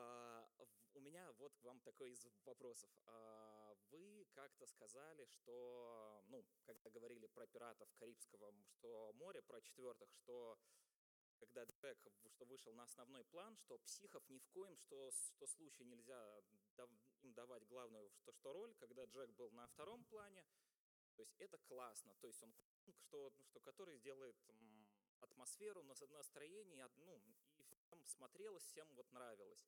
[0.00, 0.48] А,
[0.94, 2.90] у меня вот к вам такой из вопросов.
[3.06, 10.10] А, вы как-то сказали, что, ну, когда говорили про пиратов Карибского что море, про четвертых,
[10.12, 10.58] что
[11.38, 15.88] когда Джек, что вышел на основной план, что психов ни в коем что, что случае
[15.88, 16.42] нельзя
[17.22, 20.44] им давать главную что, что роль, когда Джек был на втором плане,
[21.16, 22.52] то есть это классно, то есть он
[22.94, 24.88] что, что который сделает м,
[25.20, 27.14] атмосферу, нас- настроение, ну,
[27.56, 29.64] и всем смотрелось, всем вот нравилось.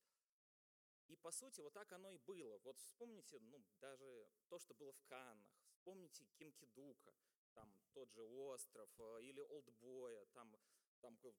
[1.12, 2.58] И по сути вот так оно и было.
[2.64, 7.14] Вот вспомните, ну, даже то, что было в Каннах, вспомните Ким Кидука,
[7.52, 10.56] там тот же «Остров» э, или «Олдбоя», там,
[11.00, 11.34] там все,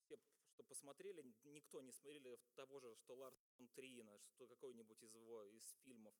[0.00, 3.38] что посмотрели, никто не смотрели того же, что Ларс
[3.74, 6.14] Трина, что какой-нибудь из его, из фильмов.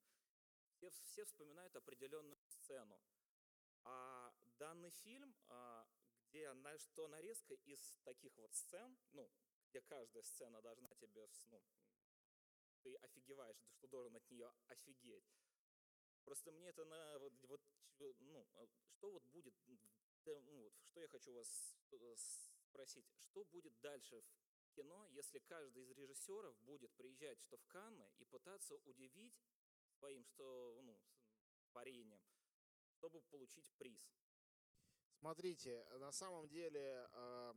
[0.74, 3.00] Все, вс- все вспоминают определенную сцену.
[3.84, 5.88] А данный фильм, а,
[6.28, 9.30] где на, что нарезка из таких вот сцен, ну,
[9.70, 11.62] где каждая сцена должна тебе, ну,
[12.82, 15.24] ты офигеваешь, что должен от нее офигеть.
[16.24, 17.60] Просто мне это на вот, вот
[18.20, 22.16] ну, а что вот будет, ну, что я хочу вас э,
[22.62, 24.22] спросить, что будет дальше
[24.62, 29.34] в кино, если каждый из режиссеров будет приезжать что в Канны и пытаться удивить
[29.98, 31.00] своим, что, ну,
[31.72, 32.22] парением,
[32.92, 34.00] чтобы получить приз.
[35.18, 37.54] Смотрите, на самом деле а,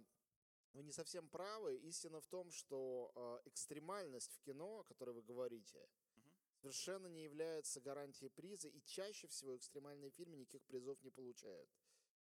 [0.74, 1.76] вы не совсем правы.
[1.78, 6.32] Истина в том, что а, экстремальность в кино, о которой вы говорите, Мгм.
[6.62, 11.70] совершенно не является гарантией приза, и чаще всего экстремальные фильмы никаких призов не получают.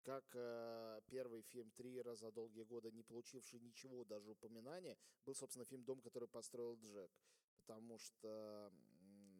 [0.03, 5.65] Как э, первый фильм Триера за долгие годы, не получивший ничего, даже упоминания, был, собственно,
[5.65, 7.11] фильм «Дом, который построил Джек».
[7.57, 8.71] Потому что,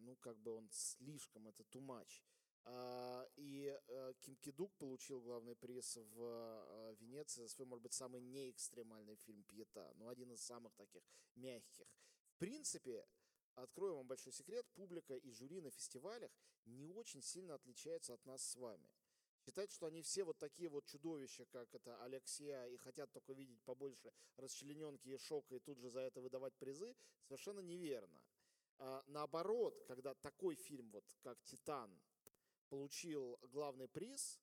[0.02, 2.22] ну, как бы он слишком, это too much.
[2.65, 7.93] А, И э, Ким Кидук получил главный приз в э, Венеции за свой, может быть,
[7.93, 11.04] самый неэкстремальный фильм «Пьета», ну, один из самых таких
[11.36, 11.88] мягких.
[12.36, 13.08] В принципе,
[13.56, 16.32] открою вам большой секрет, публика и жюри на фестивалях
[16.65, 18.89] не очень сильно отличаются от нас с вами.
[19.45, 23.62] Считать, что они все вот такие вот чудовища, как это Алексея, и хотят только видеть
[23.63, 28.22] побольше расчлененки и шока, и тут же за это выдавать призы, совершенно неверно.
[28.78, 32.00] А, наоборот, когда такой фильм, вот как «Титан»,
[32.69, 34.39] получил главный приз,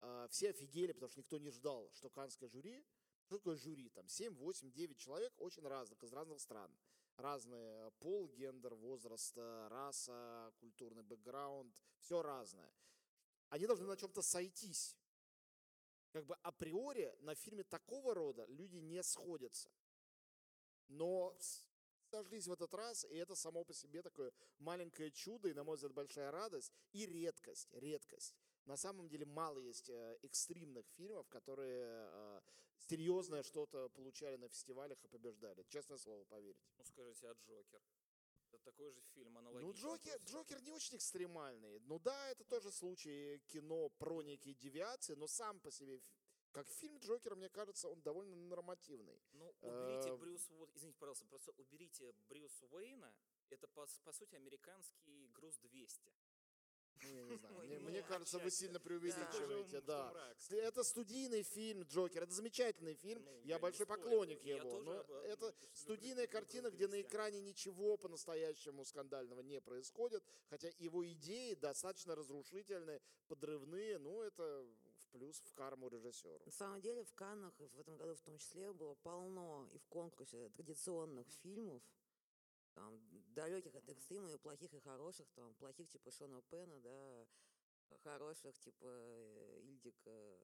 [0.00, 2.84] а, все офигели, потому что никто не ждал, что канское жюри,
[3.24, 6.70] что такое жюри, там 7, 8, 9 человек, очень разных, из разных стран.
[7.16, 12.72] Разные пол, гендер, возраст, э, раса, культурный бэкграунд, все разное.
[13.48, 14.96] Они должны на чем-то сойтись.
[16.10, 19.70] Как бы априори на фильме такого рода люди не сходятся.
[20.88, 21.36] Но
[22.12, 25.76] сошлись в этот раз, и это само по себе такое маленькое чудо, и, на мой
[25.76, 28.34] взгляд, большая радость, и редкость, редкость.
[28.66, 32.40] На самом деле мало есть э, экстримных фильмов, которые э,
[32.88, 35.64] серьезное что-то получали на фестивалях и побеждали.
[35.68, 36.62] Честное слово, поверьте.
[36.78, 37.80] Ну, скажите, а Джокер?
[38.52, 39.80] Это такой же фильм, Ну, аналогичный.
[39.80, 40.30] Джокер, просто.
[40.30, 41.78] Джокер не очень экстремальный.
[41.80, 46.02] Ну да, это тоже случай кино про некие девиации, но сам по себе,
[46.52, 49.18] как фильм Джокер, мне кажется, он довольно нормативный.
[49.32, 53.12] Ну, уберите Э, Брюс, вот, извините, пожалуйста, просто уберите Брюс Уэйна,
[53.48, 56.12] это, по, по сути, американский груз 200.
[57.04, 57.54] Ну, я не знаю.
[57.66, 60.12] Мне, ну, мне кажется, вы сильно преувеличиваете, да.
[60.50, 64.02] Это студийный фильм Джокер, это замечательный фильм, Ну, я, большой спорю.
[64.02, 64.80] поклонник Я его.
[64.82, 67.02] Но об- это студийная картина, «Груз где на 200».
[67.08, 74.64] экране ничего по-настоящему скандального не происходит, хотя его идеи достаточно разрушительные, подрывные, ну это
[75.12, 76.44] плюс в карму режиссеру.
[76.44, 79.86] На самом деле в Каннах в этом году в том числе было полно и в
[79.88, 81.82] конкурсе традиционных фильмов,
[82.74, 82.98] там,
[83.34, 87.26] далеких от экстрима, и плохих, и хороших, там, плохих типа Шона Пена, да,
[88.02, 90.38] хороших типа э, Ильдика.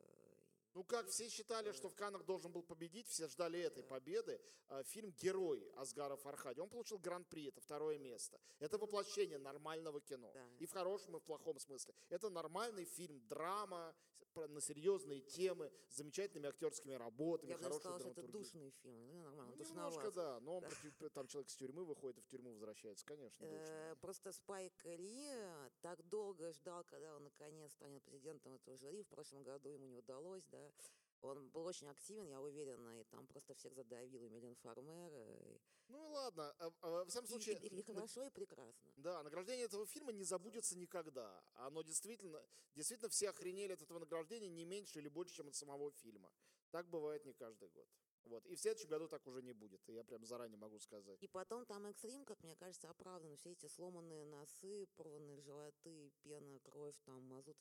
[0.75, 4.39] Ну, как все считали, что в Каннах должен был победить, все ждали этой победы.
[4.85, 8.39] Фильм «Герой» Асгара Фархади, он получил гран-при, это второе место.
[8.59, 10.31] Это воплощение нормального кино.
[10.35, 10.47] Да.
[10.59, 11.95] И в хорошем, и в плохом смысле.
[12.11, 13.97] Это нормальный фильм, драма
[14.47, 18.45] на серьезные темы, с замечательными актерскими работами, Я хорошей сказала, что это драматургией.
[18.45, 19.07] душный фильм.
[19.09, 22.51] Ну, нормально, Ну, немножко, да, но он против- там человек из тюрьмы выходит в тюрьму
[22.53, 23.97] возвращается, конечно, Э, душный.
[24.01, 29.03] Просто Спайк Ли э, так долго ждал, когда он наконец станет президентом этого жюри.
[29.03, 30.71] В прошлом году ему не удалось, да.
[31.21, 35.13] Он был очень активен, я уверена, и там просто всех задавил, и Милен Фармер.
[35.15, 37.59] и- Ну и ладно, а, а, во всяком и, случае...
[37.59, 38.93] и- и на- хорошо, и прекрасно.
[38.97, 41.43] Да, награждение этого фильма не забудется никогда.
[41.55, 42.41] Оно действительно,
[42.75, 46.31] действительно все охренели от этого награждения не меньше или больше, чем от самого фильма.
[46.71, 47.89] Так бывает не каждый год.
[48.25, 48.45] Вот.
[48.47, 49.81] И в следующем году так уже не будет.
[49.89, 51.19] Я прям заранее могу сказать.
[51.23, 53.35] И потом там экстрим, как мне кажется, оправдан.
[53.37, 57.57] Все эти сломанные носы, порванные животы, пена, кровь, там, мазут.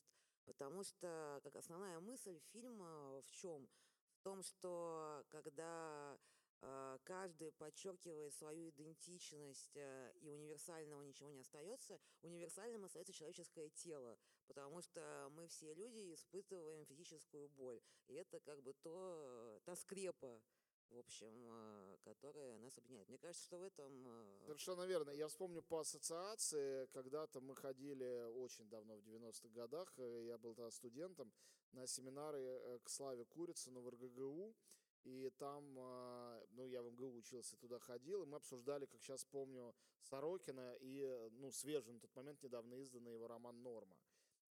[0.48, 3.68] Потому что как основная мысль фильма в чем?
[4.14, 6.18] В том, что когда
[6.62, 14.18] э, каждый подчеркивает свою идентичность э, и универсального ничего не остается, универсальным остается человеческое тело,
[14.48, 17.82] потому что мы все люди испытываем физическую боль.
[18.08, 20.42] И это как бы то, та скрепа,
[20.92, 23.08] в общем, э, которое нас объединяет.
[23.10, 24.08] Мне кажется, что в этом...
[24.08, 25.12] э, Совершенно верно.
[25.12, 30.56] Я вспомню по ассоциации, когда-то мы ходили очень давно, в 90-х годах, э, я был
[30.56, 31.32] тогда студентом,
[31.72, 34.56] на семинары э, к Славе Курицыну в РГГУ,
[35.04, 39.24] и там, а, ну, я в МГУ учился, туда ходил, и мы обсуждали, как сейчас
[39.24, 43.96] помню, Сорокина и, э, ну, свежий на тот момент недавно изданный его роман «Норма».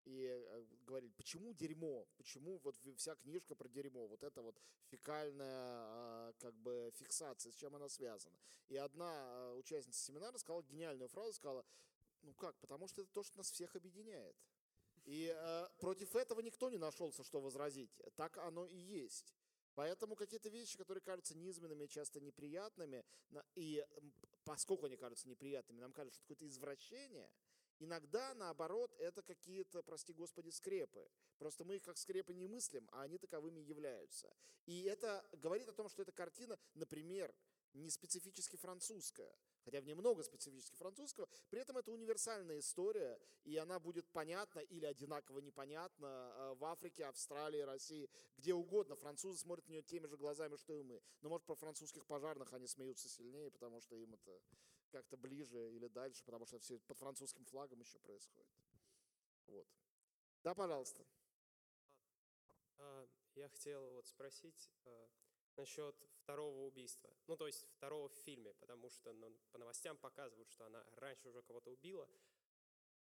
[0.04, 5.48] И э, говорили, почему дерьмо, почему вот вся книжка про дерьмо, вот это вот фекальная
[5.50, 8.38] а, как бы фиксация, с чем она связана.
[8.68, 11.64] И одна а, участница семинара сказала гениальную фразу, сказала,
[12.22, 14.36] ну как, потому что это то, что нас всех объединяет.
[15.04, 17.90] И э, против этого никто не нашелся, что возразить.
[18.16, 19.34] Так оно и есть.
[19.74, 23.04] Поэтому какие-то вещи, которые кажутся низменными, часто неприятными,
[23.54, 23.84] и
[24.44, 27.28] поскольку они кажутся неприятными, нам кажется, что какое-то извращение,
[27.78, 31.08] иногда, наоборот, это какие-то, прости господи, скрепы.
[31.38, 34.34] Просто мы их как скрепы не мыслим, а они таковыми являются.
[34.66, 37.34] И это говорит о том, что эта картина, например,
[37.74, 43.56] не специфически французская, хотя в ней много специфически французского, при этом это универсальная история, и
[43.56, 48.08] она будет понятна или одинаково непонятна э, в Африке, Австралии, России,
[48.38, 48.94] где угодно.
[48.94, 51.02] Французы смотрят на нее теми же глазами, что и мы.
[51.20, 54.40] Но, может, про французских пожарных они смеются сильнее, потому что им это
[54.94, 58.54] как-то ближе или дальше, потому что все под французским флагом еще происходит.
[59.48, 59.66] Вот.
[60.44, 61.04] Да, пожалуйста.
[62.78, 65.08] А, Я хотел вот спросить а,
[65.56, 67.10] насчет второго убийства.
[67.26, 71.28] Ну, то есть второго в фильме, потому что ну, по новостям показывают, что она раньше
[71.28, 72.08] уже кого-то убила.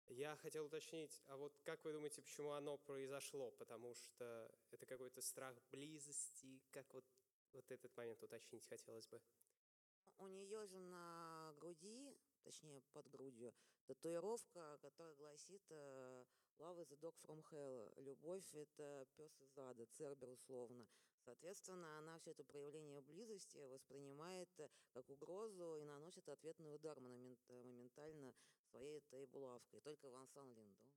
[0.06, 3.50] Я хотел уточнить, а вот как вы думаете, почему оно произошло?
[3.52, 7.04] Потому что это какой-то страх близости, как вот,
[7.52, 9.20] вот этот момент уточнить хотелось бы.
[10.18, 11.29] У нее же на
[11.60, 13.52] груди, точнее под грудью,
[13.86, 16.24] татуировка, которая гласит э,
[16.58, 17.92] Love is a dog from hell.
[18.02, 20.86] Любовь— это пес из ада, цербер условно.
[21.24, 27.62] Соответственно, она все это проявление близости воспринимает э, как угрозу и наносит ответный удар э,
[27.62, 28.34] моментально
[28.70, 29.80] своей этой булавкой.
[29.80, 30.90] Только Ван Сан Линдон.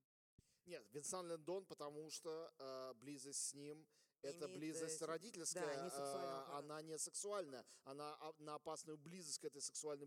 [0.66, 3.86] Нет, Винсан Лендон, потому что э, близость с ним
[4.22, 8.54] это Имеет, э, близость се- родительская, да, не э, она не сексуальная, она а- на
[8.54, 10.06] опасную близость к этой сексуальной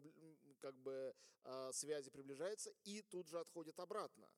[0.57, 4.29] как бы э, связи приближается и тут же отходит обратно.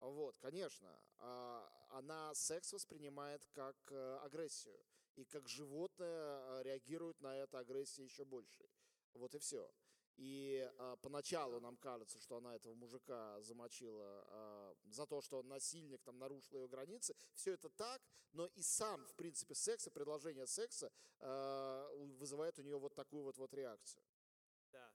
[0.00, 4.82] Вот, конечно, а, она секс воспринимает как э, агрессию
[5.14, 8.64] и как животное э, реагирует на это агрессией еще больше.
[9.12, 9.70] Вот и все.
[10.16, 15.48] И а, поначалу нам кажется, что она этого мужика замочила а, за то, что он
[15.48, 17.14] насильник, там нарушил ее границы.
[17.34, 22.62] Все это так, но и сам, в принципе, секс и предложение секса а, вызывает у
[22.62, 24.02] нее вот такую вот, вот реакцию.
[24.72, 24.92] Да,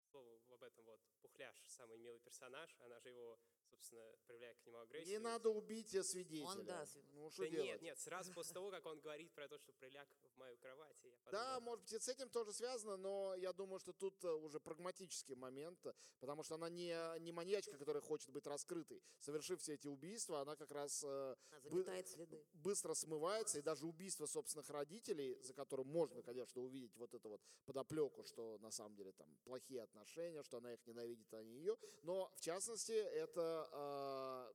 [0.00, 1.00] к слову об этом вот.
[1.22, 3.38] Пухляш, самый милый персонаж, она же его,
[3.76, 5.08] собственно, проявляет к нему агрессию.
[5.12, 6.46] Не надо убить э, свидетеля.
[6.48, 7.66] Он, да, Ну, что Да делать?
[7.66, 10.96] нет, нет, сразу после того, как он говорит про то, что приляг в мою кровать,
[11.04, 14.24] я Да, подумал, может быть, и с этим тоже связано, но я думаю, что тут
[14.24, 15.78] э, уже прагматический момент,
[16.20, 19.02] потому что она не, не маньячка, которая хочет быть раскрытой.
[19.20, 22.44] Совершив все эти убийства, она как раз э, Она бы- следы.
[22.54, 27.40] быстро смывается, и даже убийство собственных родителей, за которым можно, конечно, увидеть вот эту вот
[27.64, 31.76] подоплеку, что на самом деле там плохие отношения, что она их ненавидит, а не ее.
[32.02, 34.52] Но, в частности, это а,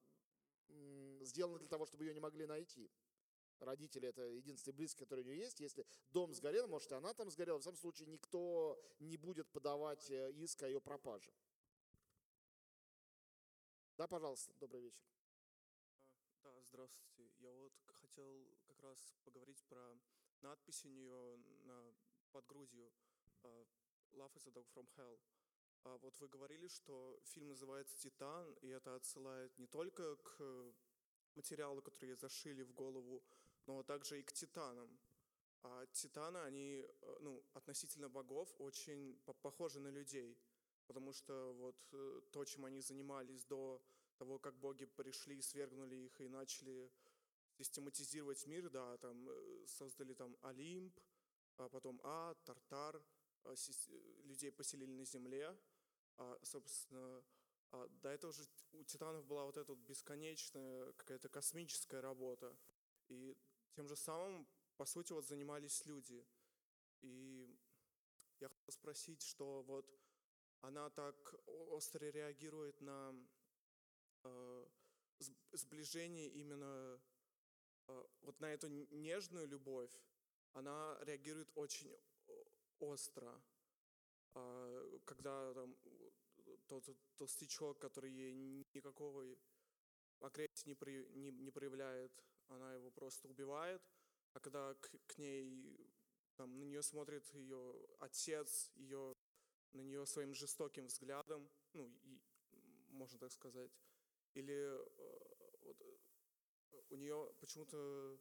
[0.69, 2.89] м, сделано для того, чтобы ее не могли найти.
[3.59, 5.59] Родители— это единственные близкие, которые у нее есть.
[5.59, 7.59] Если дом сгорел, может, и она там сгорела.
[7.59, 11.31] В самом случае никто не будет подавать э, иск о ее пропаже.
[13.97, 15.05] Да, пожалуйста, добрый вечер.
[16.41, 17.31] Да, здравствуйте.
[17.37, 19.95] Я вот хотел как раз поговорить про
[20.41, 21.93] надпись у нее на,
[22.31, 22.91] под грудью
[23.43, 23.65] а,
[24.13, 25.19] «Love is a dog from hell».
[25.83, 30.73] А вот вы говорили, что фильм называется «Титан», и это отсылает не только к
[31.35, 33.23] материалу, который зашили в голову,
[33.65, 34.99] но также и к титанам.
[35.63, 40.37] А титаны, они, э, ну, относительно богов, очень по- похожи на людей,
[40.85, 43.81] потому что вот э, то, чем они занимались до
[44.17, 46.91] того, как боги пришли, свергнули их и начали
[47.57, 50.99] систематизировать мир, да, там э, создали там Олимп,
[51.57, 51.99] а потом
[52.45, 53.03] Тартар,
[53.43, 55.57] а, э, людей поселили на земле,
[56.17, 57.23] а, собственно,
[57.71, 58.43] а, до этого же
[58.73, 62.55] у титанов была вот эта бесконечная какая-то космическая работа,
[63.09, 63.35] и
[63.73, 64.47] тем же самым,
[64.77, 66.25] по сути, вот занимались люди.
[67.01, 67.49] И
[68.39, 69.85] я хотел спросить, что вот
[70.61, 73.13] она так остро реагирует на
[74.23, 74.65] э,
[75.19, 76.99] сб- сближение именно
[77.87, 79.91] э, вот на эту нежную любовь,
[80.53, 81.95] она реагирует очень
[82.79, 83.41] остро.
[84.33, 85.75] А, Когда там
[86.79, 88.33] тот толстячок, который ей
[88.73, 89.25] никакого
[90.21, 92.11] агрессии не, при- не, не проявляет,
[92.47, 93.81] она его просто убивает,
[94.33, 95.91] а когда к, к ней
[96.35, 99.15] там на нее смотрит ее отец, ее
[99.73, 102.19] на нее своим жестоким взглядом, ну, и,
[102.89, 103.71] можно так сказать.
[104.33, 104.85] Или э,
[105.61, 108.17] вот, э, у нее почему-то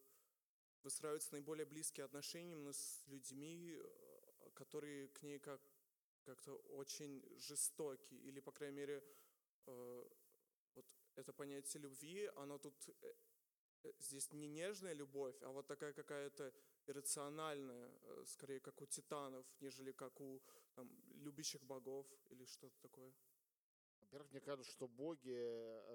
[0.82, 5.60] выстраиваются наиболее близкие отношения именно с людьми, э, которые к ней как,
[6.22, 8.14] как-то очень жестоки.
[8.14, 9.04] Или, по крайней мере,
[9.66, 10.08] э,
[10.74, 13.14] вот это понятие любви, оно тут э,
[13.84, 16.52] э, здесь не нежная любовь, а вот такая какая-то
[16.86, 17.90] иррациональная,
[18.26, 20.42] скорее как у титанов, нежели как у
[20.74, 23.12] там, любящих богов или что-то такое.
[24.00, 25.38] Во-первых, мне кажется, что боги,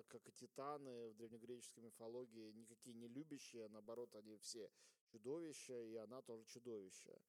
[0.07, 4.71] как и титаны в древнегреческой мифологии, никакие не любящие, наоборот, они все
[5.05, 7.19] чудовища, и она тоже чудовище.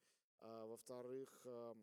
[0.41, 1.77] А, во-вторых, а, а,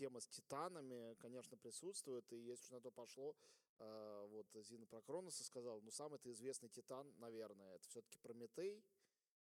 [0.00, 3.36] тема с титанами, конечно, присутствует, и если уж на то пошло,
[3.78, 8.82] а, вот Зина про Кроноса сказала, ну, самый-то известный титан, наверное, это все-таки Прометей,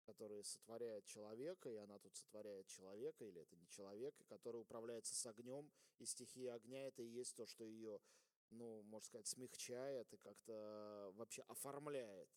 [0.03, 5.27] который сотворяет человека, и она тут сотворяет человека, или это не человек, который управляется с
[5.27, 8.01] огнем, и стихия огня это и есть то, что ее,
[8.51, 12.29] ну, можно сказать, смягчает и как-то вообще оформляет.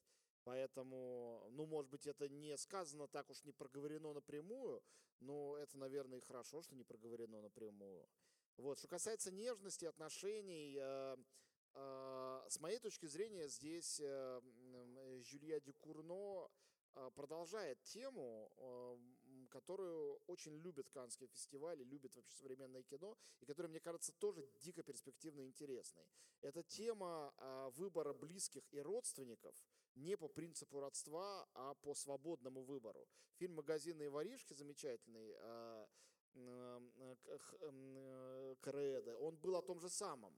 [0.43, 4.83] Поэтому, ну, может быть, это не сказано так уж не проговорено напрямую,
[5.19, 8.05] но это, наверное, и хорошо, что не проговорено напрямую.
[8.57, 8.77] Вот.
[8.77, 11.15] Что касается нежности, отношений, э,
[11.75, 14.41] э, с моей точки зрения, здесь э,
[15.23, 16.49] Жюлья Дюкурно
[16.95, 18.51] а, продолжает тему,
[19.49, 24.83] которую очень любят Каннские фестивали, любит вообще современное кино, и которая, мне кажется, тоже дико
[24.83, 26.05] перспективно интересной.
[26.41, 29.55] Это тема а, выбора близких и родственников
[29.95, 33.07] не по принципу родства, а по свободному выбору.
[33.37, 35.87] Фильм «Магазинные воришки» замечательный, а,
[38.61, 40.35] Креда, он был о том же самом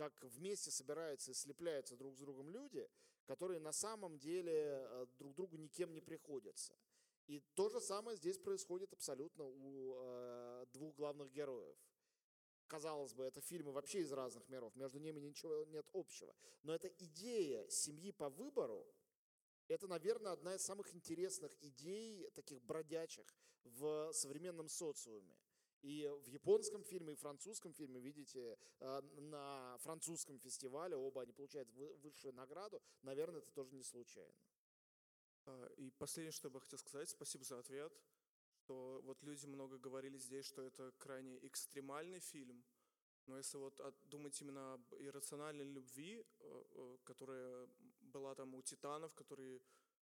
[0.00, 2.88] как вместе собираются и слепляются друг с другом люди,
[3.26, 6.74] которые на самом деле э, друг другу никем не приходятся.
[7.26, 11.76] И то же самое здесь происходит абсолютно у э, двух главных героев.
[12.70, 16.32] Казалось бы, это фильмы вообще из разных миров, между ними ничего нет общего.
[16.62, 18.86] Но эта идея семьи по выбору,
[19.66, 23.26] это, наверное, одна из самых интересных идей, таких бродячих
[23.64, 25.36] в современном социуме.
[25.82, 31.32] И в японском фильме, и в французском фильме, видите, э, на французском фестивале оба они
[31.32, 31.68] получают
[32.02, 32.80] высшую награду.
[33.02, 34.38] Наверное, это тоже не случайно.
[35.46, 37.92] А, и последнее, что я бы хотел сказать, спасибо за ответ,
[38.70, 42.64] что вот люди много говорили здесь, что это крайне экстремальный фильм,
[43.26, 47.68] но если вот думать именно об иррациональной любви, э, э, которая
[48.00, 49.60] была там у титанов, которые,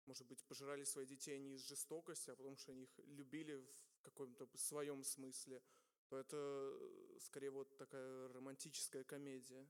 [0.07, 3.65] может быть, пожирали своих детей не из жестокости, а потому что они их любили
[3.99, 5.63] в каком-то своем смысле,
[6.09, 9.69] то это э, скорее вот такая романтическая комедия.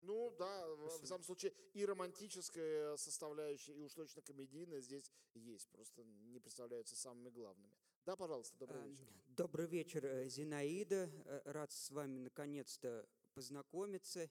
[0.00, 1.04] Ну да, Спасибо.
[1.04, 6.96] в самом случае и романтическая составляющая, и уж точно комедийная здесь есть, просто не представляются
[6.96, 7.74] самыми главными.
[8.06, 9.06] Да, пожалуйста, добрый вечер.
[9.36, 11.10] Добрый вечер, э, Зинаида.
[11.24, 13.04] Э, рад с вами наконец-то
[13.34, 14.30] познакомиться.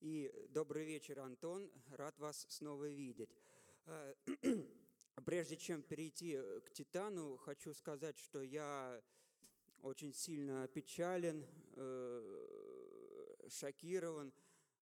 [0.00, 1.72] И добрый вечер, Антон.
[1.92, 3.34] Рад вас снова видеть.
[5.24, 9.02] Прежде чем перейти э, к Титану, хочу сказать, что я
[9.80, 11.42] очень сильно опечален,
[11.76, 14.30] э, шокирован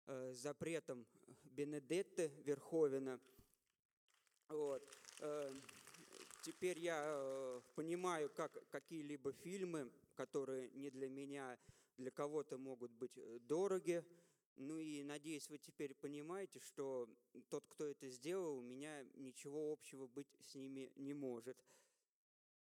[0.07, 1.07] э, запретом
[1.45, 3.17] Бенедетты Верховина.
[4.49, 4.83] Вот.
[6.45, 11.57] Теперь я понимаю, как какие-либо фильмы, которые не для меня,
[11.97, 13.17] для кого-то могут быть
[13.47, 14.05] дороги,
[14.55, 17.09] ну и надеюсь, вы теперь понимаете, что
[17.49, 21.57] тот, кто это сделал, у меня ничего общего быть с ними не может.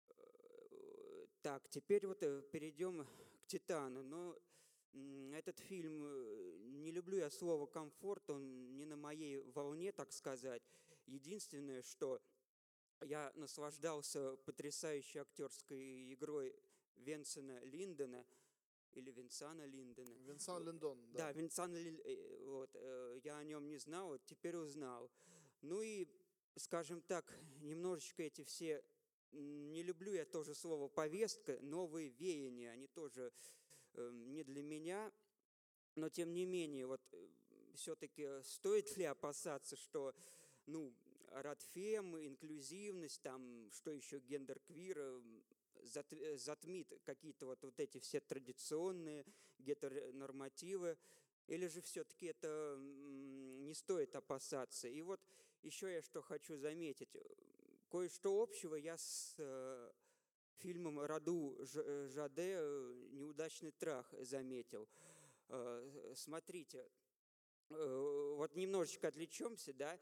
[0.09, 4.03] Э, так, теперь вот э, перейдем к Титану.
[4.03, 4.37] Но
[5.33, 10.61] этот фильм, э, не люблю я слово комфорт, он не на моей волне, так сказать.
[11.07, 12.21] Единственное, что
[13.01, 16.55] я наслаждался потрясающей актерской игрой
[16.95, 18.25] Венсена Линдона–
[18.95, 20.13] или Винсана Линдена.
[20.25, 21.19] Винсан Линдон, да.
[21.19, 25.11] Да, Винсан э, вот, э, я о нем не знал, вот теперь узнал.
[25.61, 26.07] Ну и,
[26.55, 28.83] скажем так, немножечко эти все,
[29.31, 33.33] не люблю я тоже слово повестка, новые веяния, они тоже
[33.93, 35.11] э, не для меня,
[35.95, 37.01] но тем не менее, вот
[37.73, 40.15] все-таки стоит ли опасаться, что,
[40.65, 40.93] ну,
[41.41, 45.21] радфем, инклюзивность, там, что еще, гендер-квир,
[45.85, 49.25] Э, затмит какие-то вот, вот эти все традиционные
[49.59, 50.97] гетеронормативы,
[51.47, 54.87] или же все-таки это не стоит опасаться.
[54.87, 55.21] И вот
[55.61, 57.15] еще я что хочу заметить.
[57.89, 59.91] Кое-что общего я с э,
[60.57, 62.57] фильмом «Раду э, Жаде.
[63.11, 64.87] Неудачный трах» заметил.
[66.15, 66.89] Смотрите,
[67.69, 69.95] вот немножечко отвлечемся, да,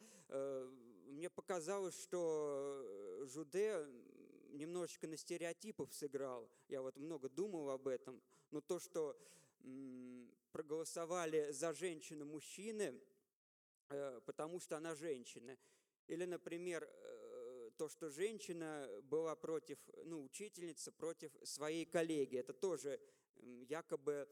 [1.08, 3.88] мне показалось, что Жуде
[4.52, 6.50] немножечко на стереотипов сыграл.
[6.68, 8.22] Я вот много думал об этом.
[8.52, 9.18] Но то, что
[10.52, 13.00] проголосовали за женщину мужчины,
[13.90, 15.58] э, потому что она женщина.
[16.08, 22.38] Или, например, э, то, что женщина была против, ну, учительница против своей коллеги.
[22.38, 23.00] Это тоже
[23.42, 24.28] якобы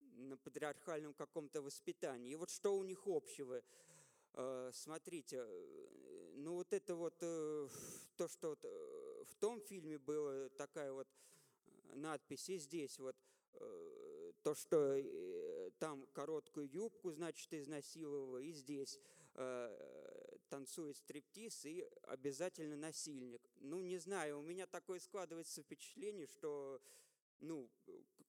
[0.00, 2.32] на патриархальном каком-то воспитании.
[2.32, 3.62] И вот что у них общего?
[4.34, 6.01] Э, Смотрите, э,
[6.34, 7.68] ну вот это вот э,
[8.16, 11.08] то, что вот э, в том фильме была такая вот
[11.66, 13.16] э, надпись, и здесь вот
[14.42, 14.98] то, что
[15.78, 18.98] там короткую юбку, значит, изнасиловала, и здесь
[20.48, 23.42] танцует стриптиз и обязательно насильник.
[23.60, 26.80] Ну, не знаю, у меня такое складывается впечатление, что
[27.40, 27.70] ну,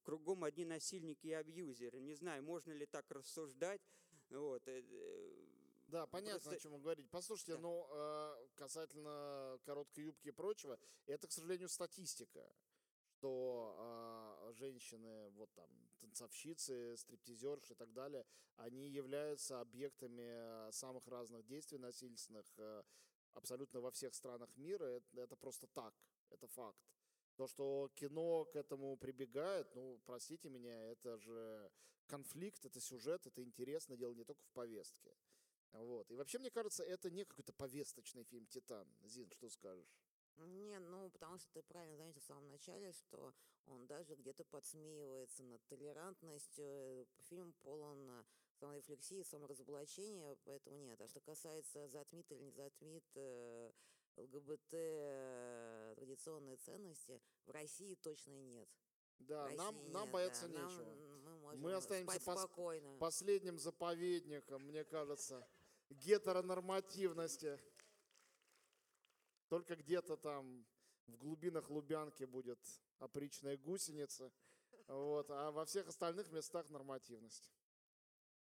[0.04, 2.02] кругом одни насильники и абьюзеры.
[2.02, 3.82] Не знаю, можно ли так рассуждать.
[4.30, 4.68] Вот.
[5.94, 7.10] Э, э, Да, понятно, Просто- о чем вы говорите.
[7.10, 7.60] Послушайте, Да.
[7.60, 12.52] ну, э, касательно короткой юбки и прочего, это, к сожалению, статистика,
[13.06, 15.70] что а, женщины, вот там,
[16.00, 18.26] танцовщицы, стриптизерши и так далее,
[18.58, 22.84] они являются объектами э, самых разных действий насильственных э,
[23.34, 24.86] абсолютно во всех странах мира.
[24.86, 25.94] Это, это просто так,
[26.30, 26.80] это факт.
[27.36, 31.72] То, что кино к этому прибегает, ну, простите меня, это же
[32.06, 35.16] конфликт, это сюжет, это интересно, дело не только в повестке.
[35.74, 36.10] Вот.
[36.12, 38.88] И вообще, мне кажется, это не какой-то повесточный фильм «Титан».
[39.04, 39.98] Зин, что скажешь?
[40.38, 43.34] Не, ну, потому что ты правильно заметил в самом начале, что
[43.66, 47.08] он даже где-то подсмеивается над толерантностью.
[47.30, 48.24] Фильм полон э,
[48.60, 51.00] саморефлексии, саморазоблачения, поэтому нет.
[51.02, 53.72] А что касается затмит или не затмит э,
[54.18, 58.70] ЛГБТ э, традиционные ценности, в России точно нет.
[59.20, 60.60] Да, нам, России нам нет, бояться да.
[60.60, 60.90] Нам, нечего.
[60.90, 62.98] м, мы можем Мы останемся пос- спокойно.
[62.98, 65.48] Последним заповедником, мне кажется,
[65.94, 67.60] гетеронормативности.
[69.48, 70.66] Только где-то там
[71.08, 72.60] в глубинах Лубянки будет
[73.00, 74.32] опричная гусеница.
[74.88, 77.52] Вот, а во всех остальных местах нормативность.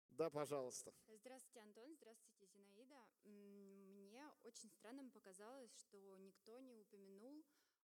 [0.09, 0.93] Да, пожалуйста.
[1.07, 1.95] Здравствуйте, Антон.
[1.95, 3.07] Здравствуйте, Зинаида.
[3.23, 7.43] Мне очень странным показалось, что никто не упомянул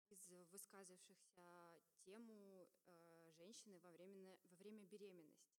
[0.08, 5.49] из высказавшихся тему э, женщины во время, во время беременности.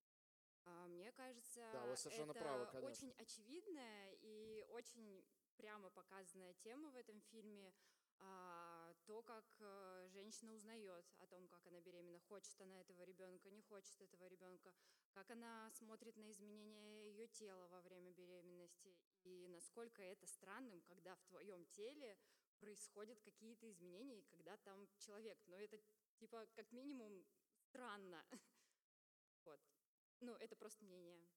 [0.66, 3.08] А, Мне кажется, Да, это правы, конечно.
[3.08, 5.24] очень очевидная и очень
[5.58, 7.74] прямо показанная тема в этом фильме.
[8.24, 13.50] А, то, как э, женщина узнает о том, как она беременна, хочет она этого ребенка,
[13.50, 14.72] не хочет этого ребенка,
[15.12, 21.16] как она смотрит на изменения ее тела во время беременности и насколько это странным, когда
[21.16, 22.16] в твоем теле
[22.60, 25.40] происходят какие-то изменения, и когда там человек.
[25.48, 25.80] Но это
[26.20, 27.26] типа как минимум
[27.58, 28.24] странно.
[29.44, 29.60] Вот.
[30.22, 31.28] Ну, это просто мнение.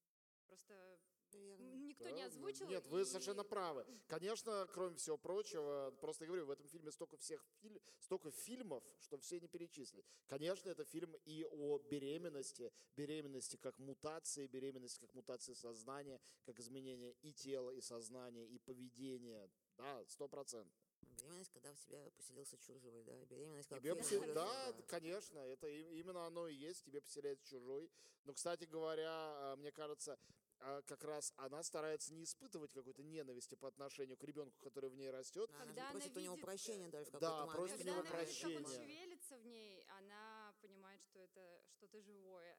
[0.47, 0.99] Просто
[1.33, 2.69] никто не Да, ну, озвучил.
[2.69, 3.85] Нет, вы и- совершенно правы.
[4.07, 8.85] Конечно, кроме всего прочего, просто я говорю, в этом фильме столько всех филь- столько фильмов,
[9.01, 10.05] что все не перечислить.
[10.29, 17.15] Конечно, это фильм и о беременности, беременности как мутации, беременности как мутации сознания, как изменение
[17.23, 19.51] и тела, и сознания, и поведения.
[19.77, 20.79] Да, сто процентов.
[21.17, 23.13] Беременность, когда в тебя поселился чужой, да.
[23.27, 27.47] Беременность, как Тебе посел- ужас, Да, конечно, это и- именно оно и есть, тебе поселяется
[27.47, 27.91] чужой.
[28.25, 30.19] Но, кстати говоря, а, мне кажется,
[30.61, 34.95] а, как раз она старается не испытывать какой-то ненависти по отношению к ребенку, который в
[34.97, 35.51] ней растет.
[35.57, 37.57] Она Когда она просит у него видит, прощения даже в да, какой-то момент.
[37.57, 38.79] просит у Когда него она видит, как он прощения.
[38.79, 42.54] шевелится в ней, она понимает, что это что-то живое.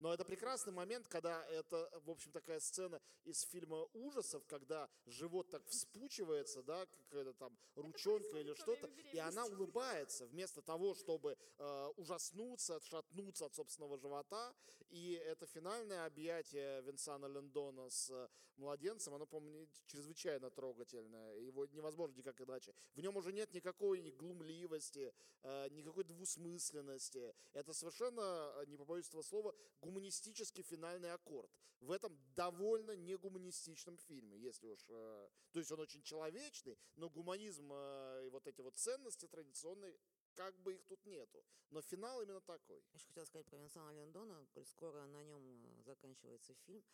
[0.00, 5.50] Но это прекрасный момент, когда это, в общем, такая сцена из фильма ужасов, когда живот
[5.50, 11.86] так вспучивается, да, какая-то там ручонка или что-то, и она улыбается вместо того, чтобы э,
[11.96, 14.54] ужаснуться, отшатнуться от собственного живота.
[14.88, 21.36] И это финальное объятие Винсана Лендона с э, младенцем, оно, по-моему, чрезвычайно трогательное.
[21.38, 22.74] Его невозможно никак иначе.
[22.94, 27.34] В нем уже нет никакой ни глумливости, э, никакой двусмысленности.
[27.52, 29.54] Это совершенно, э, не побоюсь этого слова,
[29.90, 31.50] гуманистический финальный аккорд.
[31.80, 34.84] В этом довольно негуманистичном фильме, если уж...
[34.88, 39.98] э, То есть он очень человечный, но гуманизм э, и вот эти вот ценности традиционные,
[40.34, 41.42] как бы их тут нету.
[41.70, 42.78] Но финал именно такой.
[42.92, 46.84] Я еще хотела сказать про Винсана Лендона, коль скоро на нем э, заканчивается фильм.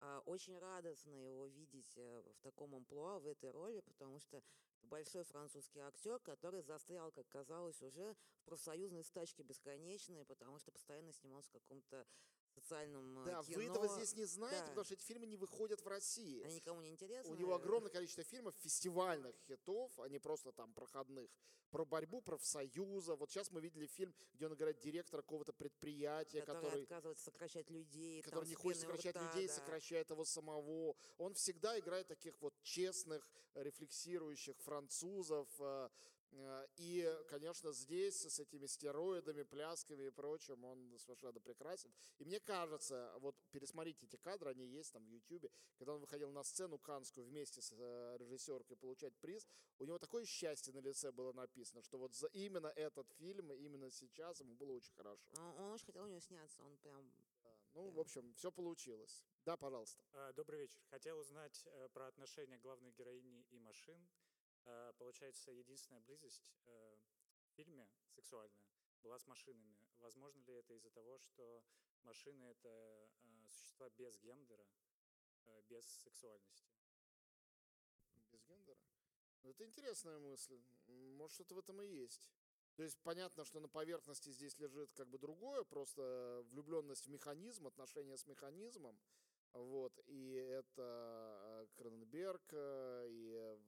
[0.00, 4.42] А, Очень радостно его видеть э, в таком амплуа, в этой роли, потому что
[4.82, 11.12] большой французский актер, который застрял, как казалось, уже в профсоюзной стачке бесконечной, потому что постоянно
[11.12, 12.04] снимался в каком-то
[12.52, 13.56] социальном э, Да, кино.
[13.56, 14.66] вы этого здесь не знаете, Да.
[14.68, 16.42] потому что эти фильмы не выходят в России.
[16.42, 17.32] Они никому не интересны.
[17.32, 21.30] У него огромное количество фильмов, фестивальных хитов, а не просто там проходных,
[21.70, 23.16] про борьбу профсоюза.
[23.16, 27.70] Вот сейчас мы видели фильм, где он играет директора какого-то предприятия, который, который, отказывается сокращать
[27.70, 28.22] людей.
[28.22, 29.54] который не хочет сокращать рта, людей, да.
[29.54, 30.94] сокращает его самого.
[31.18, 35.88] Он всегда играет таких вот честных, рефлексирующих французов, Э,
[36.76, 41.92] И, конечно, здесь с этими стероидами, плясками и прочим он совершенно прекрасен.
[42.18, 46.30] И мне кажется, вот пересмотрите эти кадры, они есть там в Ютьюбе, когда он выходил
[46.30, 49.46] на сцену канскую вместе с э, режиссеркой получать приз,
[49.78, 53.90] у него такое счастье на лице было написано, что вот за именно этот фильм, именно
[53.90, 55.28] сейчас ему было очень хорошо.
[55.36, 57.12] Он, он очень хотел у него сняться, он прям...
[57.74, 59.24] Ну, в общем, все получилось.
[59.44, 60.02] Да, пожалуйста.
[60.12, 60.80] А, Добрый вечер.
[60.90, 63.98] Хотел узнать э, про отношения главной героини и машин.
[64.64, 66.96] Э, Получается, единственная близость э,
[67.44, 68.68] в фильме сексуальная
[69.02, 69.76] была с машинами.
[69.98, 71.64] Возможно ли это из-за того, что
[72.02, 72.68] машины— это
[73.24, 74.66] э, существа без гендера,
[75.68, 76.70] без сексуальности?
[78.30, 78.80] Без гендера?
[79.42, 80.62] Ну, Это интересная мысль.
[80.86, 82.30] Может, что-то в этом и есть.
[82.76, 87.66] То есть понятно, что на поверхности здесь лежит как бы другое, просто влюбленность в механизм,
[87.66, 88.98] отношения с механизмом.
[89.52, 93.58] Вот, и это Кроненберг, и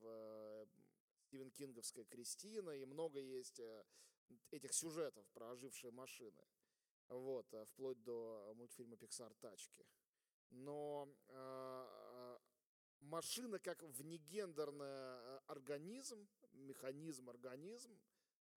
[1.35, 3.85] Стивен Кинговская Кристина, и много есть э,
[4.53, 6.47] этих сюжетов про ожившие машины.
[7.09, 9.85] Вот, э, вплоть до мультфильма Pixar «Тачки».
[10.51, 12.39] Но э, э,
[13.01, 18.01] машина как внегендерный организм, механизм, организм,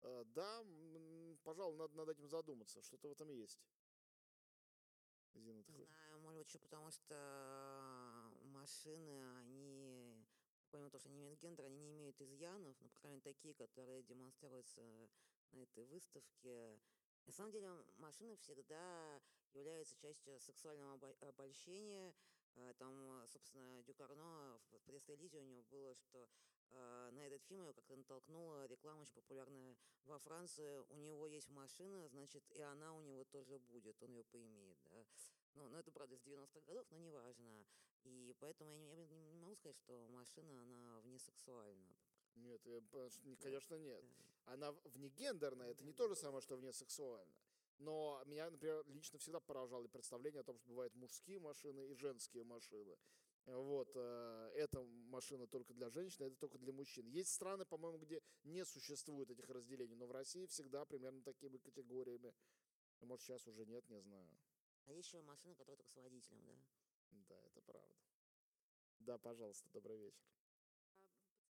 [0.02, 0.64] э, да,
[1.44, 2.84] пожалуй, надо над этим задуматься.
[2.84, 3.60] Что-то в этом есть.
[5.34, 9.77] Зина, ты Не знаю, может быть, еще потому что машины, они,
[10.72, 13.54] помимо того, что они имеют гендер, они не имеют изъянов, ну, по крайней мере, такие,
[13.54, 14.82] которые демонстрируются
[15.52, 16.80] на этой выставке.
[17.26, 19.22] На самом деле машины всегда
[19.54, 22.14] являются частью сексуального обо- обольщения.
[22.56, 26.30] Э, Там, собственно, Дюкарно в пресс-релизе у него было, что
[26.70, 30.78] э, на этот фильм его как-то натолкнула реклама очень популярная во Франции.
[30.90, 34.80] У него есть машина, значит, и она у него тоже будет, он ее поимеет.
[34.86, 35.06] Да?
[35.56, 37.66] Ну, ну, это, правда, из 90-х годов, но неважно.
[38.08, 41.96] И поэтому я не, я не- могу сказать, что машина, она внесексуальна.
[42.36, 42.82] Нет, э,
[43.42, 44.04] конечно, нет.
[44.46, 47.34] Она в- внегендерная, это не то же самое, что внесексуально.
[47.80, 52.44] Но меня, например, лично всегда поражало представление о том, что бывают мужские машины и женские
[52.44, 52.98] машины.
[53.46, 57.08] Вот, э, эта машина только для женщин, это только для мужчин.
[57.08, 62.34] Есть страны, по-моему, где не существует этих разделений, но в России всегда примерно такими категориями.
[63.02, 64.28] Может, сейчас уже нет, не знаю.
[64.86, 66.56] А есть еще машина, которая только с водителем, да?
[67.30, 67.97] Да, это правда.
[69.08, 70.28] Да, пожалуйста, добрый вечер.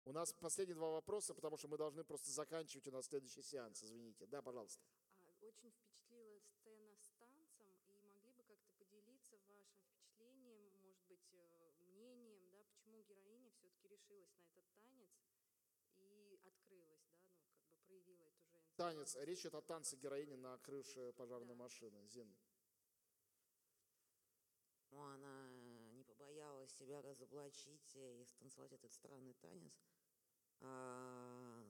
[0.04, 3.82] У нас последние два вопроса, потому что мы должны просто заканчивать у нас следующий сеанс,
[3.82, 4.26] извините.
[4.26, 4.84] Да, пожалуйста.
[5.20, 11.32] А, Очень впечатлила сцена с танцем, и могли бы как-то поделиться вашим впечатлением, может быть,
[11.32, 15.16] э, мнением, да, почему героиня все-таки решилась на этот танец
[15.96, 18.76] и открылась, да, ну, как бы проявила эту женскую.
[18.76, 19.16] Танец.
[19.22, 22.06] Речь идет о танце героини на крыше пожарной машины.
[22.10, 22.36] Зин.
[24.92, 25.35] Ну, она
[26.66, 29.74] побоялась себя разоблачить и станцевать этот странный танец.
[30.62, 31.64] А,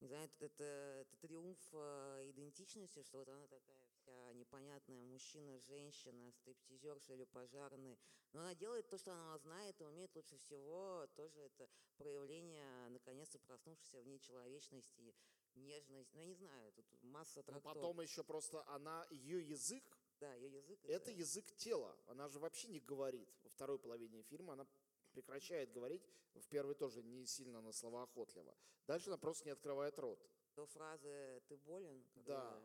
[0.00, 5.58] не знаю, это, это, это триумф э, идентичности, что вот она такая вся непонятная, мужчина,
[5.58, 7.98] женщина, стриптизерша или пожарный.
[8.32, 11.06] Но она делает то, что она знает и умеет лучше всего.
[11.16, 15.14] Тоже это проявление, наконец-то проснувшейся в ней человечности,
[15.54, 16.14] нежность.
[16.14, 17.74] Ну, я не знаю, тут масса Но трактовок.
[17.74, 20.78] потом еще просто она, ее язык, Да, ее язык.
[20.84, 21.96] это язык тела.
[22.06, 23.28] Она же вообще не говорит.
[23.42, 24.66] Во второй половине фильма она
[25.12, 26.02] прекращает говорить.
[26.34, 28.56] В первой тоже не сильно она словоохотлива.
[28.86, 30.24] Дальше она просто не открывает рот.
[30.54, 32.14] До фразы «ты болен?» Да.
[32.14, 32.62] когда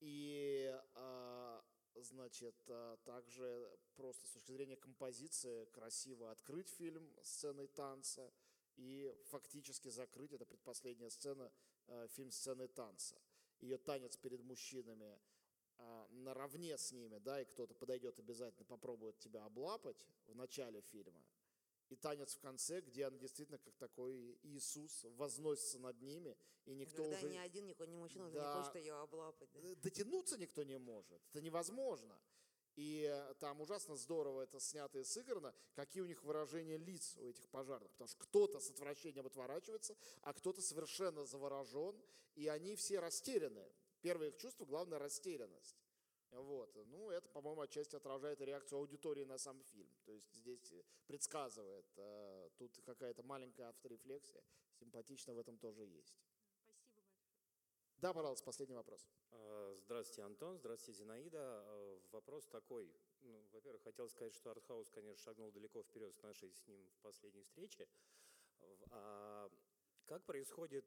[0.00, 1.64] И, а,
[1.94, 8.32] значит, а, также просто с точки зрения композиции красиво открыть фильм сценой танца
[8.76, 11.52] и фактически закрыть, это предпоследняя сцена,
[11.86, 13.20] а, фильм сценой танца.
[13.60, 15.20] Ее танец перед мужчинами а,
[16.10, 21.22] наравне с ними, да, и кто-то подойдет обязательно, попробует тебя облапать в начале фильма,
[21.88, 27.02] и танец в конце, где она действительно как такой Иисус возносится над ними, и никто
[27.02, 27.28] Когда уже...
[27.28, 28.54] ни один, ни, ни мужчина уже Да.
[28.54, 29.50] не хочет ее облапать.
[29.52, 29.60] Да?
[29.60, 31.20] Э, дотянуться никто не может.
[31.28, 32.18] Это невозможно.
[32.76, 37.28] И э, там ужасно здорово это снято и сыграно, какие у них выражения лиц у
[37.28, 37.90] этих пожарных.
[37.92, 42.00] Потому что кто-то с отвращением отворачивается, а кто-то совершенно заворожен,
[42.34, 43.70] и они все растеряны.
[44.02, 45.76] Первое их чувство, главное, растерянность.
[46.32, 46.74] Вот.
[46.86, 49.90] Ну, это, по-моему, отчасти отражает реакцию аудитории на сам фильм.
[50.04, 51.86] То есть здесь э, предсказывает.
[51.96, 54.42] э, Тут какая-то маленькая авторефлексия.
[54.78, 56.16] Симпатично в этом тоже есть.
[56.64, 57.06] Спасибо большое.
[57.98, 59.06] Да, пожалуйста, последний вопрос.
[59.30, 60.58] А, Здравствуйте, Антон.
[60.58, 61.38] Здравствуйте, Зинаида.
[61.40, 62.90] А, Вопрос такой.
[63.20, 67.02] Ну, во-первых, хотел сказать, что Артхаус, конечно, шагнул далеко вперед с нашей с ним в
[67.02, 67.86] последней встрече.
[68.90, 69.48] А
[70.06, 70.84] как происходит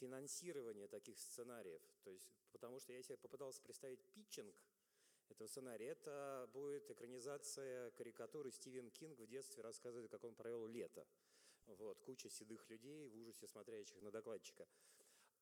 [0.00, 1.82] финансирование таких сценариев?
[2.04, 4.54] То есть, потому что я себе попытался представить питчинг
[5.28, 5.90] этого сценария.
[5.90, 11.06] Это будет экранизация карикатуры Стивен Кинг в детстве рассказывает, как он провел лето.
[11.66, 14.66] Вот, куча седых людей в ужасе смотрящих на докладчика.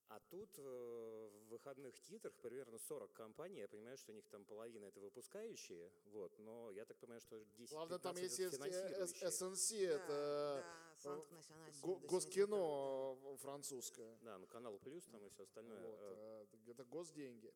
[0.08, 4.42] А тут э, в выходных титрах примерно 40 компаний, я понимаю, что у них там
[4.44, 9.30] половина это выпускающие, вот, но я так понимаю, что 10 Главное, там есть, финансирующие.
[9.30, 10.64] СНС, Да, это
[11.04, 14.16] э, национальной го- госкино французское.
[14.22, 15.80] Да, ну канал плюс там и все остальное.
[15.80, 17.52] Вот, Э, э, это госденьги.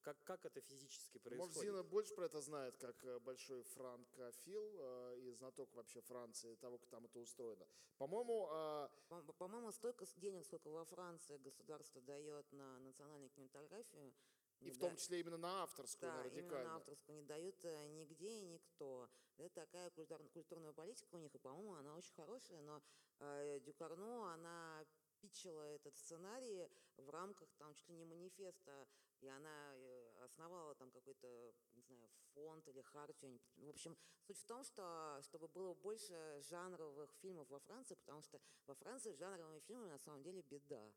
[0.00, 1.54] Как, как это физически происходит?
[1.62, 6.78] Зина больше про это знает, как э, большой франкофил э, и знаток вообще Франции, того,
[6.78, 7.66] как там это устроено.
[7.98, 14.12] По-моему, э, По- По-моему, столько денег, сколько во Франции государство дает на национальную кинематографию,
[14.60, 16.68] и не в том числе именно на авторскую, да, на именно радикальную.
[16.68, 19.08] на авторскую не дают э, нигде и никто.
[19.36, 22.82] Это такая культур- культурная политика у них, и, по-моему, она очень хорошая, но
[23.18, 24.84] э, Дюкарно, она
[25.20, 28.86] питчила этот сценарий в рамках там чуть ли не манифеста,
[29.20, 33.40] и она э, основала там какой-то, не знаю, фонд или хартию.
[33.56, 38.40] В общем, суть в том, что чтобы было больше жанровых фильмов во Франции, потому что
[38.66, 40.92] во Франции жанровыми фильмами на самом деле беда.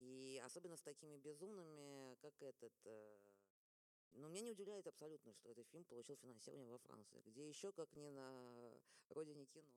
[0.00, 2.72] И особенно с такими безумными, как этот...
[2.84, 3.18] э,
[4.12, 7.94] Но меня не удивляет абсолютно, что этот фильм получил финансирование во Франции, где еще как
[7.96, 8.80] не на
[9.10, 9.72] родине кино.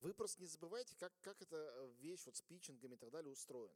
[0.00, 3.32] Вы просто не забывайте, как, как эта э, вещь вот с питчингами и так далее
[3.32, 3.74] устроена.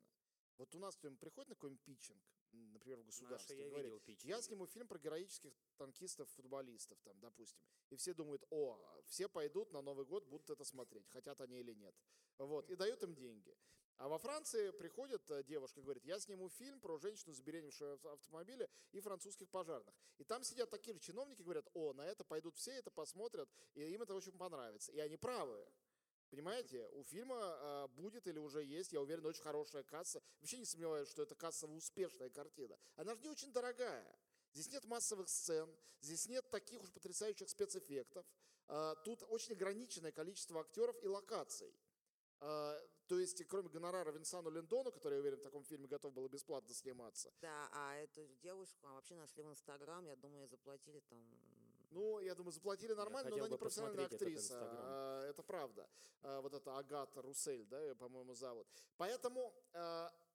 [0.56, 2.22] Вот у нас кто-нибудь приходит на какой-нибудь питчинг,
[2.52, 7.18] например, в государстве, я и говорит, видел я сниму фильм про героических танкистов, футболистов, там,
[7.20, 7.62] допустим.
[7.88, 11.72] И все думают, о, все пойдут на Новый год, будут это смотреть, хотят они или
[11.72, 11.94] нет.
[12.38, 13.56] Вот, и дают им деньги.
[14.00, 18.06] А во Франции приходит э, девушка и говорит, я сниму фильм про женщину, забеременевшую в
[18.06, 19.94] автомобиле и французских пожарных.
[20.16, 23.82] И там сидят такие же чиновники, говорят, о, на это пойдут все, это посмотрят, и
[23.82, 24.90] им это очень понравится.
[24.92, 25.62] И они правы.
[26.30, 30.22] Понимаете, у фильма а, будет или уже есть, я уверен, очень хорошая касса.
[30.40, 32.78] Вообще не сомневаюсь, что это кассово успешная картина.
[32.96, 34.18] Она же не очень дорогая.
[34.54, 35.68] Здесь нет массовых сцен,
[36.00, 38.24] здесь нет таких уж потрясающих спецэффектов.
[38.66, 41.74] А, Тут очень ограниченное количество актеров и локаций.
[43.10, 46.72] То есть, кроме гонорара Винсану Линдону, который, я уверен, в таком фильме готов был бесплатно
[46.72, 51.18] сниматься, Да, а эту девушку а вообще нашли в Инстаграм, я думаю, заплатили там...
[51.90, 54.60] Ну, я думаю, заплатили нормально, но она не профессиональная актриса.
[54.60, 55.88] А, Это правда.
[56.22, 58.68] А, Вот это Агата Руссель, да, по-моему, зовут.
[58.96, 59.52] Поэтому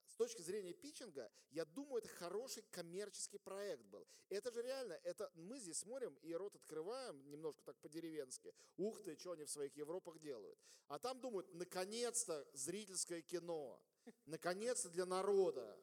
[0.07, 4.07] с точки зрения питчинга, я думаю, это хороший коммерческий проект был.
[4.29, 8.53] Это же реально, это мы здесь смотрим и рот открываем немножко так по-деревенски.
[8.77, 10.59] Ух ты, что они в своих Европах делают.
[10.87, 13.81] А там думают, наконец-то зрительское кино.
[14.25, 15.77] Наконец-то для народа.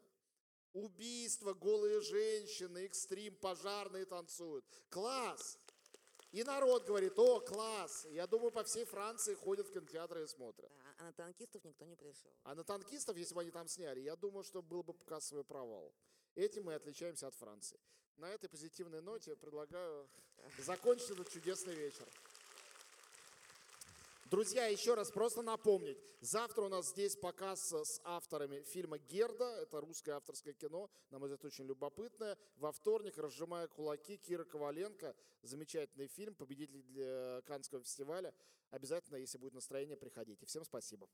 [0.72, 4.64] Убийства, голые женщины, экстрим, пожарные танцуют.
[4.88, 5.58] Класс!
[6.30, 8.06] И народ говорит, о, класс!
[8.10, 10.72] Я думаю, по всей Франции ходят в кинотеатры и смотрят.
[10.78, 12.30] Да, а на танкистов никто не пришел.
[12.44, 15.92] А на танкистов, если бы они там сняли, я думаю, что был бы кассовый провал.
[16.36, 17.80] Этим мы отличаемся от Франции.
[18.18, 20.08] На этой позитивной ноте предлагаю
[20.58, 22.06] закончить этот чудесный вечер.
[24.32, 25.98] Друзья, еще раз просто напомнить.
[26.22, 29.44] Завтра у нас здесь показ с авторами фильма «Герда».
[29.60, 32.38] Это русское авторское кино, на мой взгляд, очень любопытное.
[32.56, 35.14] Во вторник «Разжимая кулаки» Кира Коваленко.
[35.42, 38.32] Замечательный фильм, победитель для Каннского фестиваля.
[38.70, 40.46] Обязательно, если будет настроение, приходите.
[40.46, 41.10] Всем спасибо.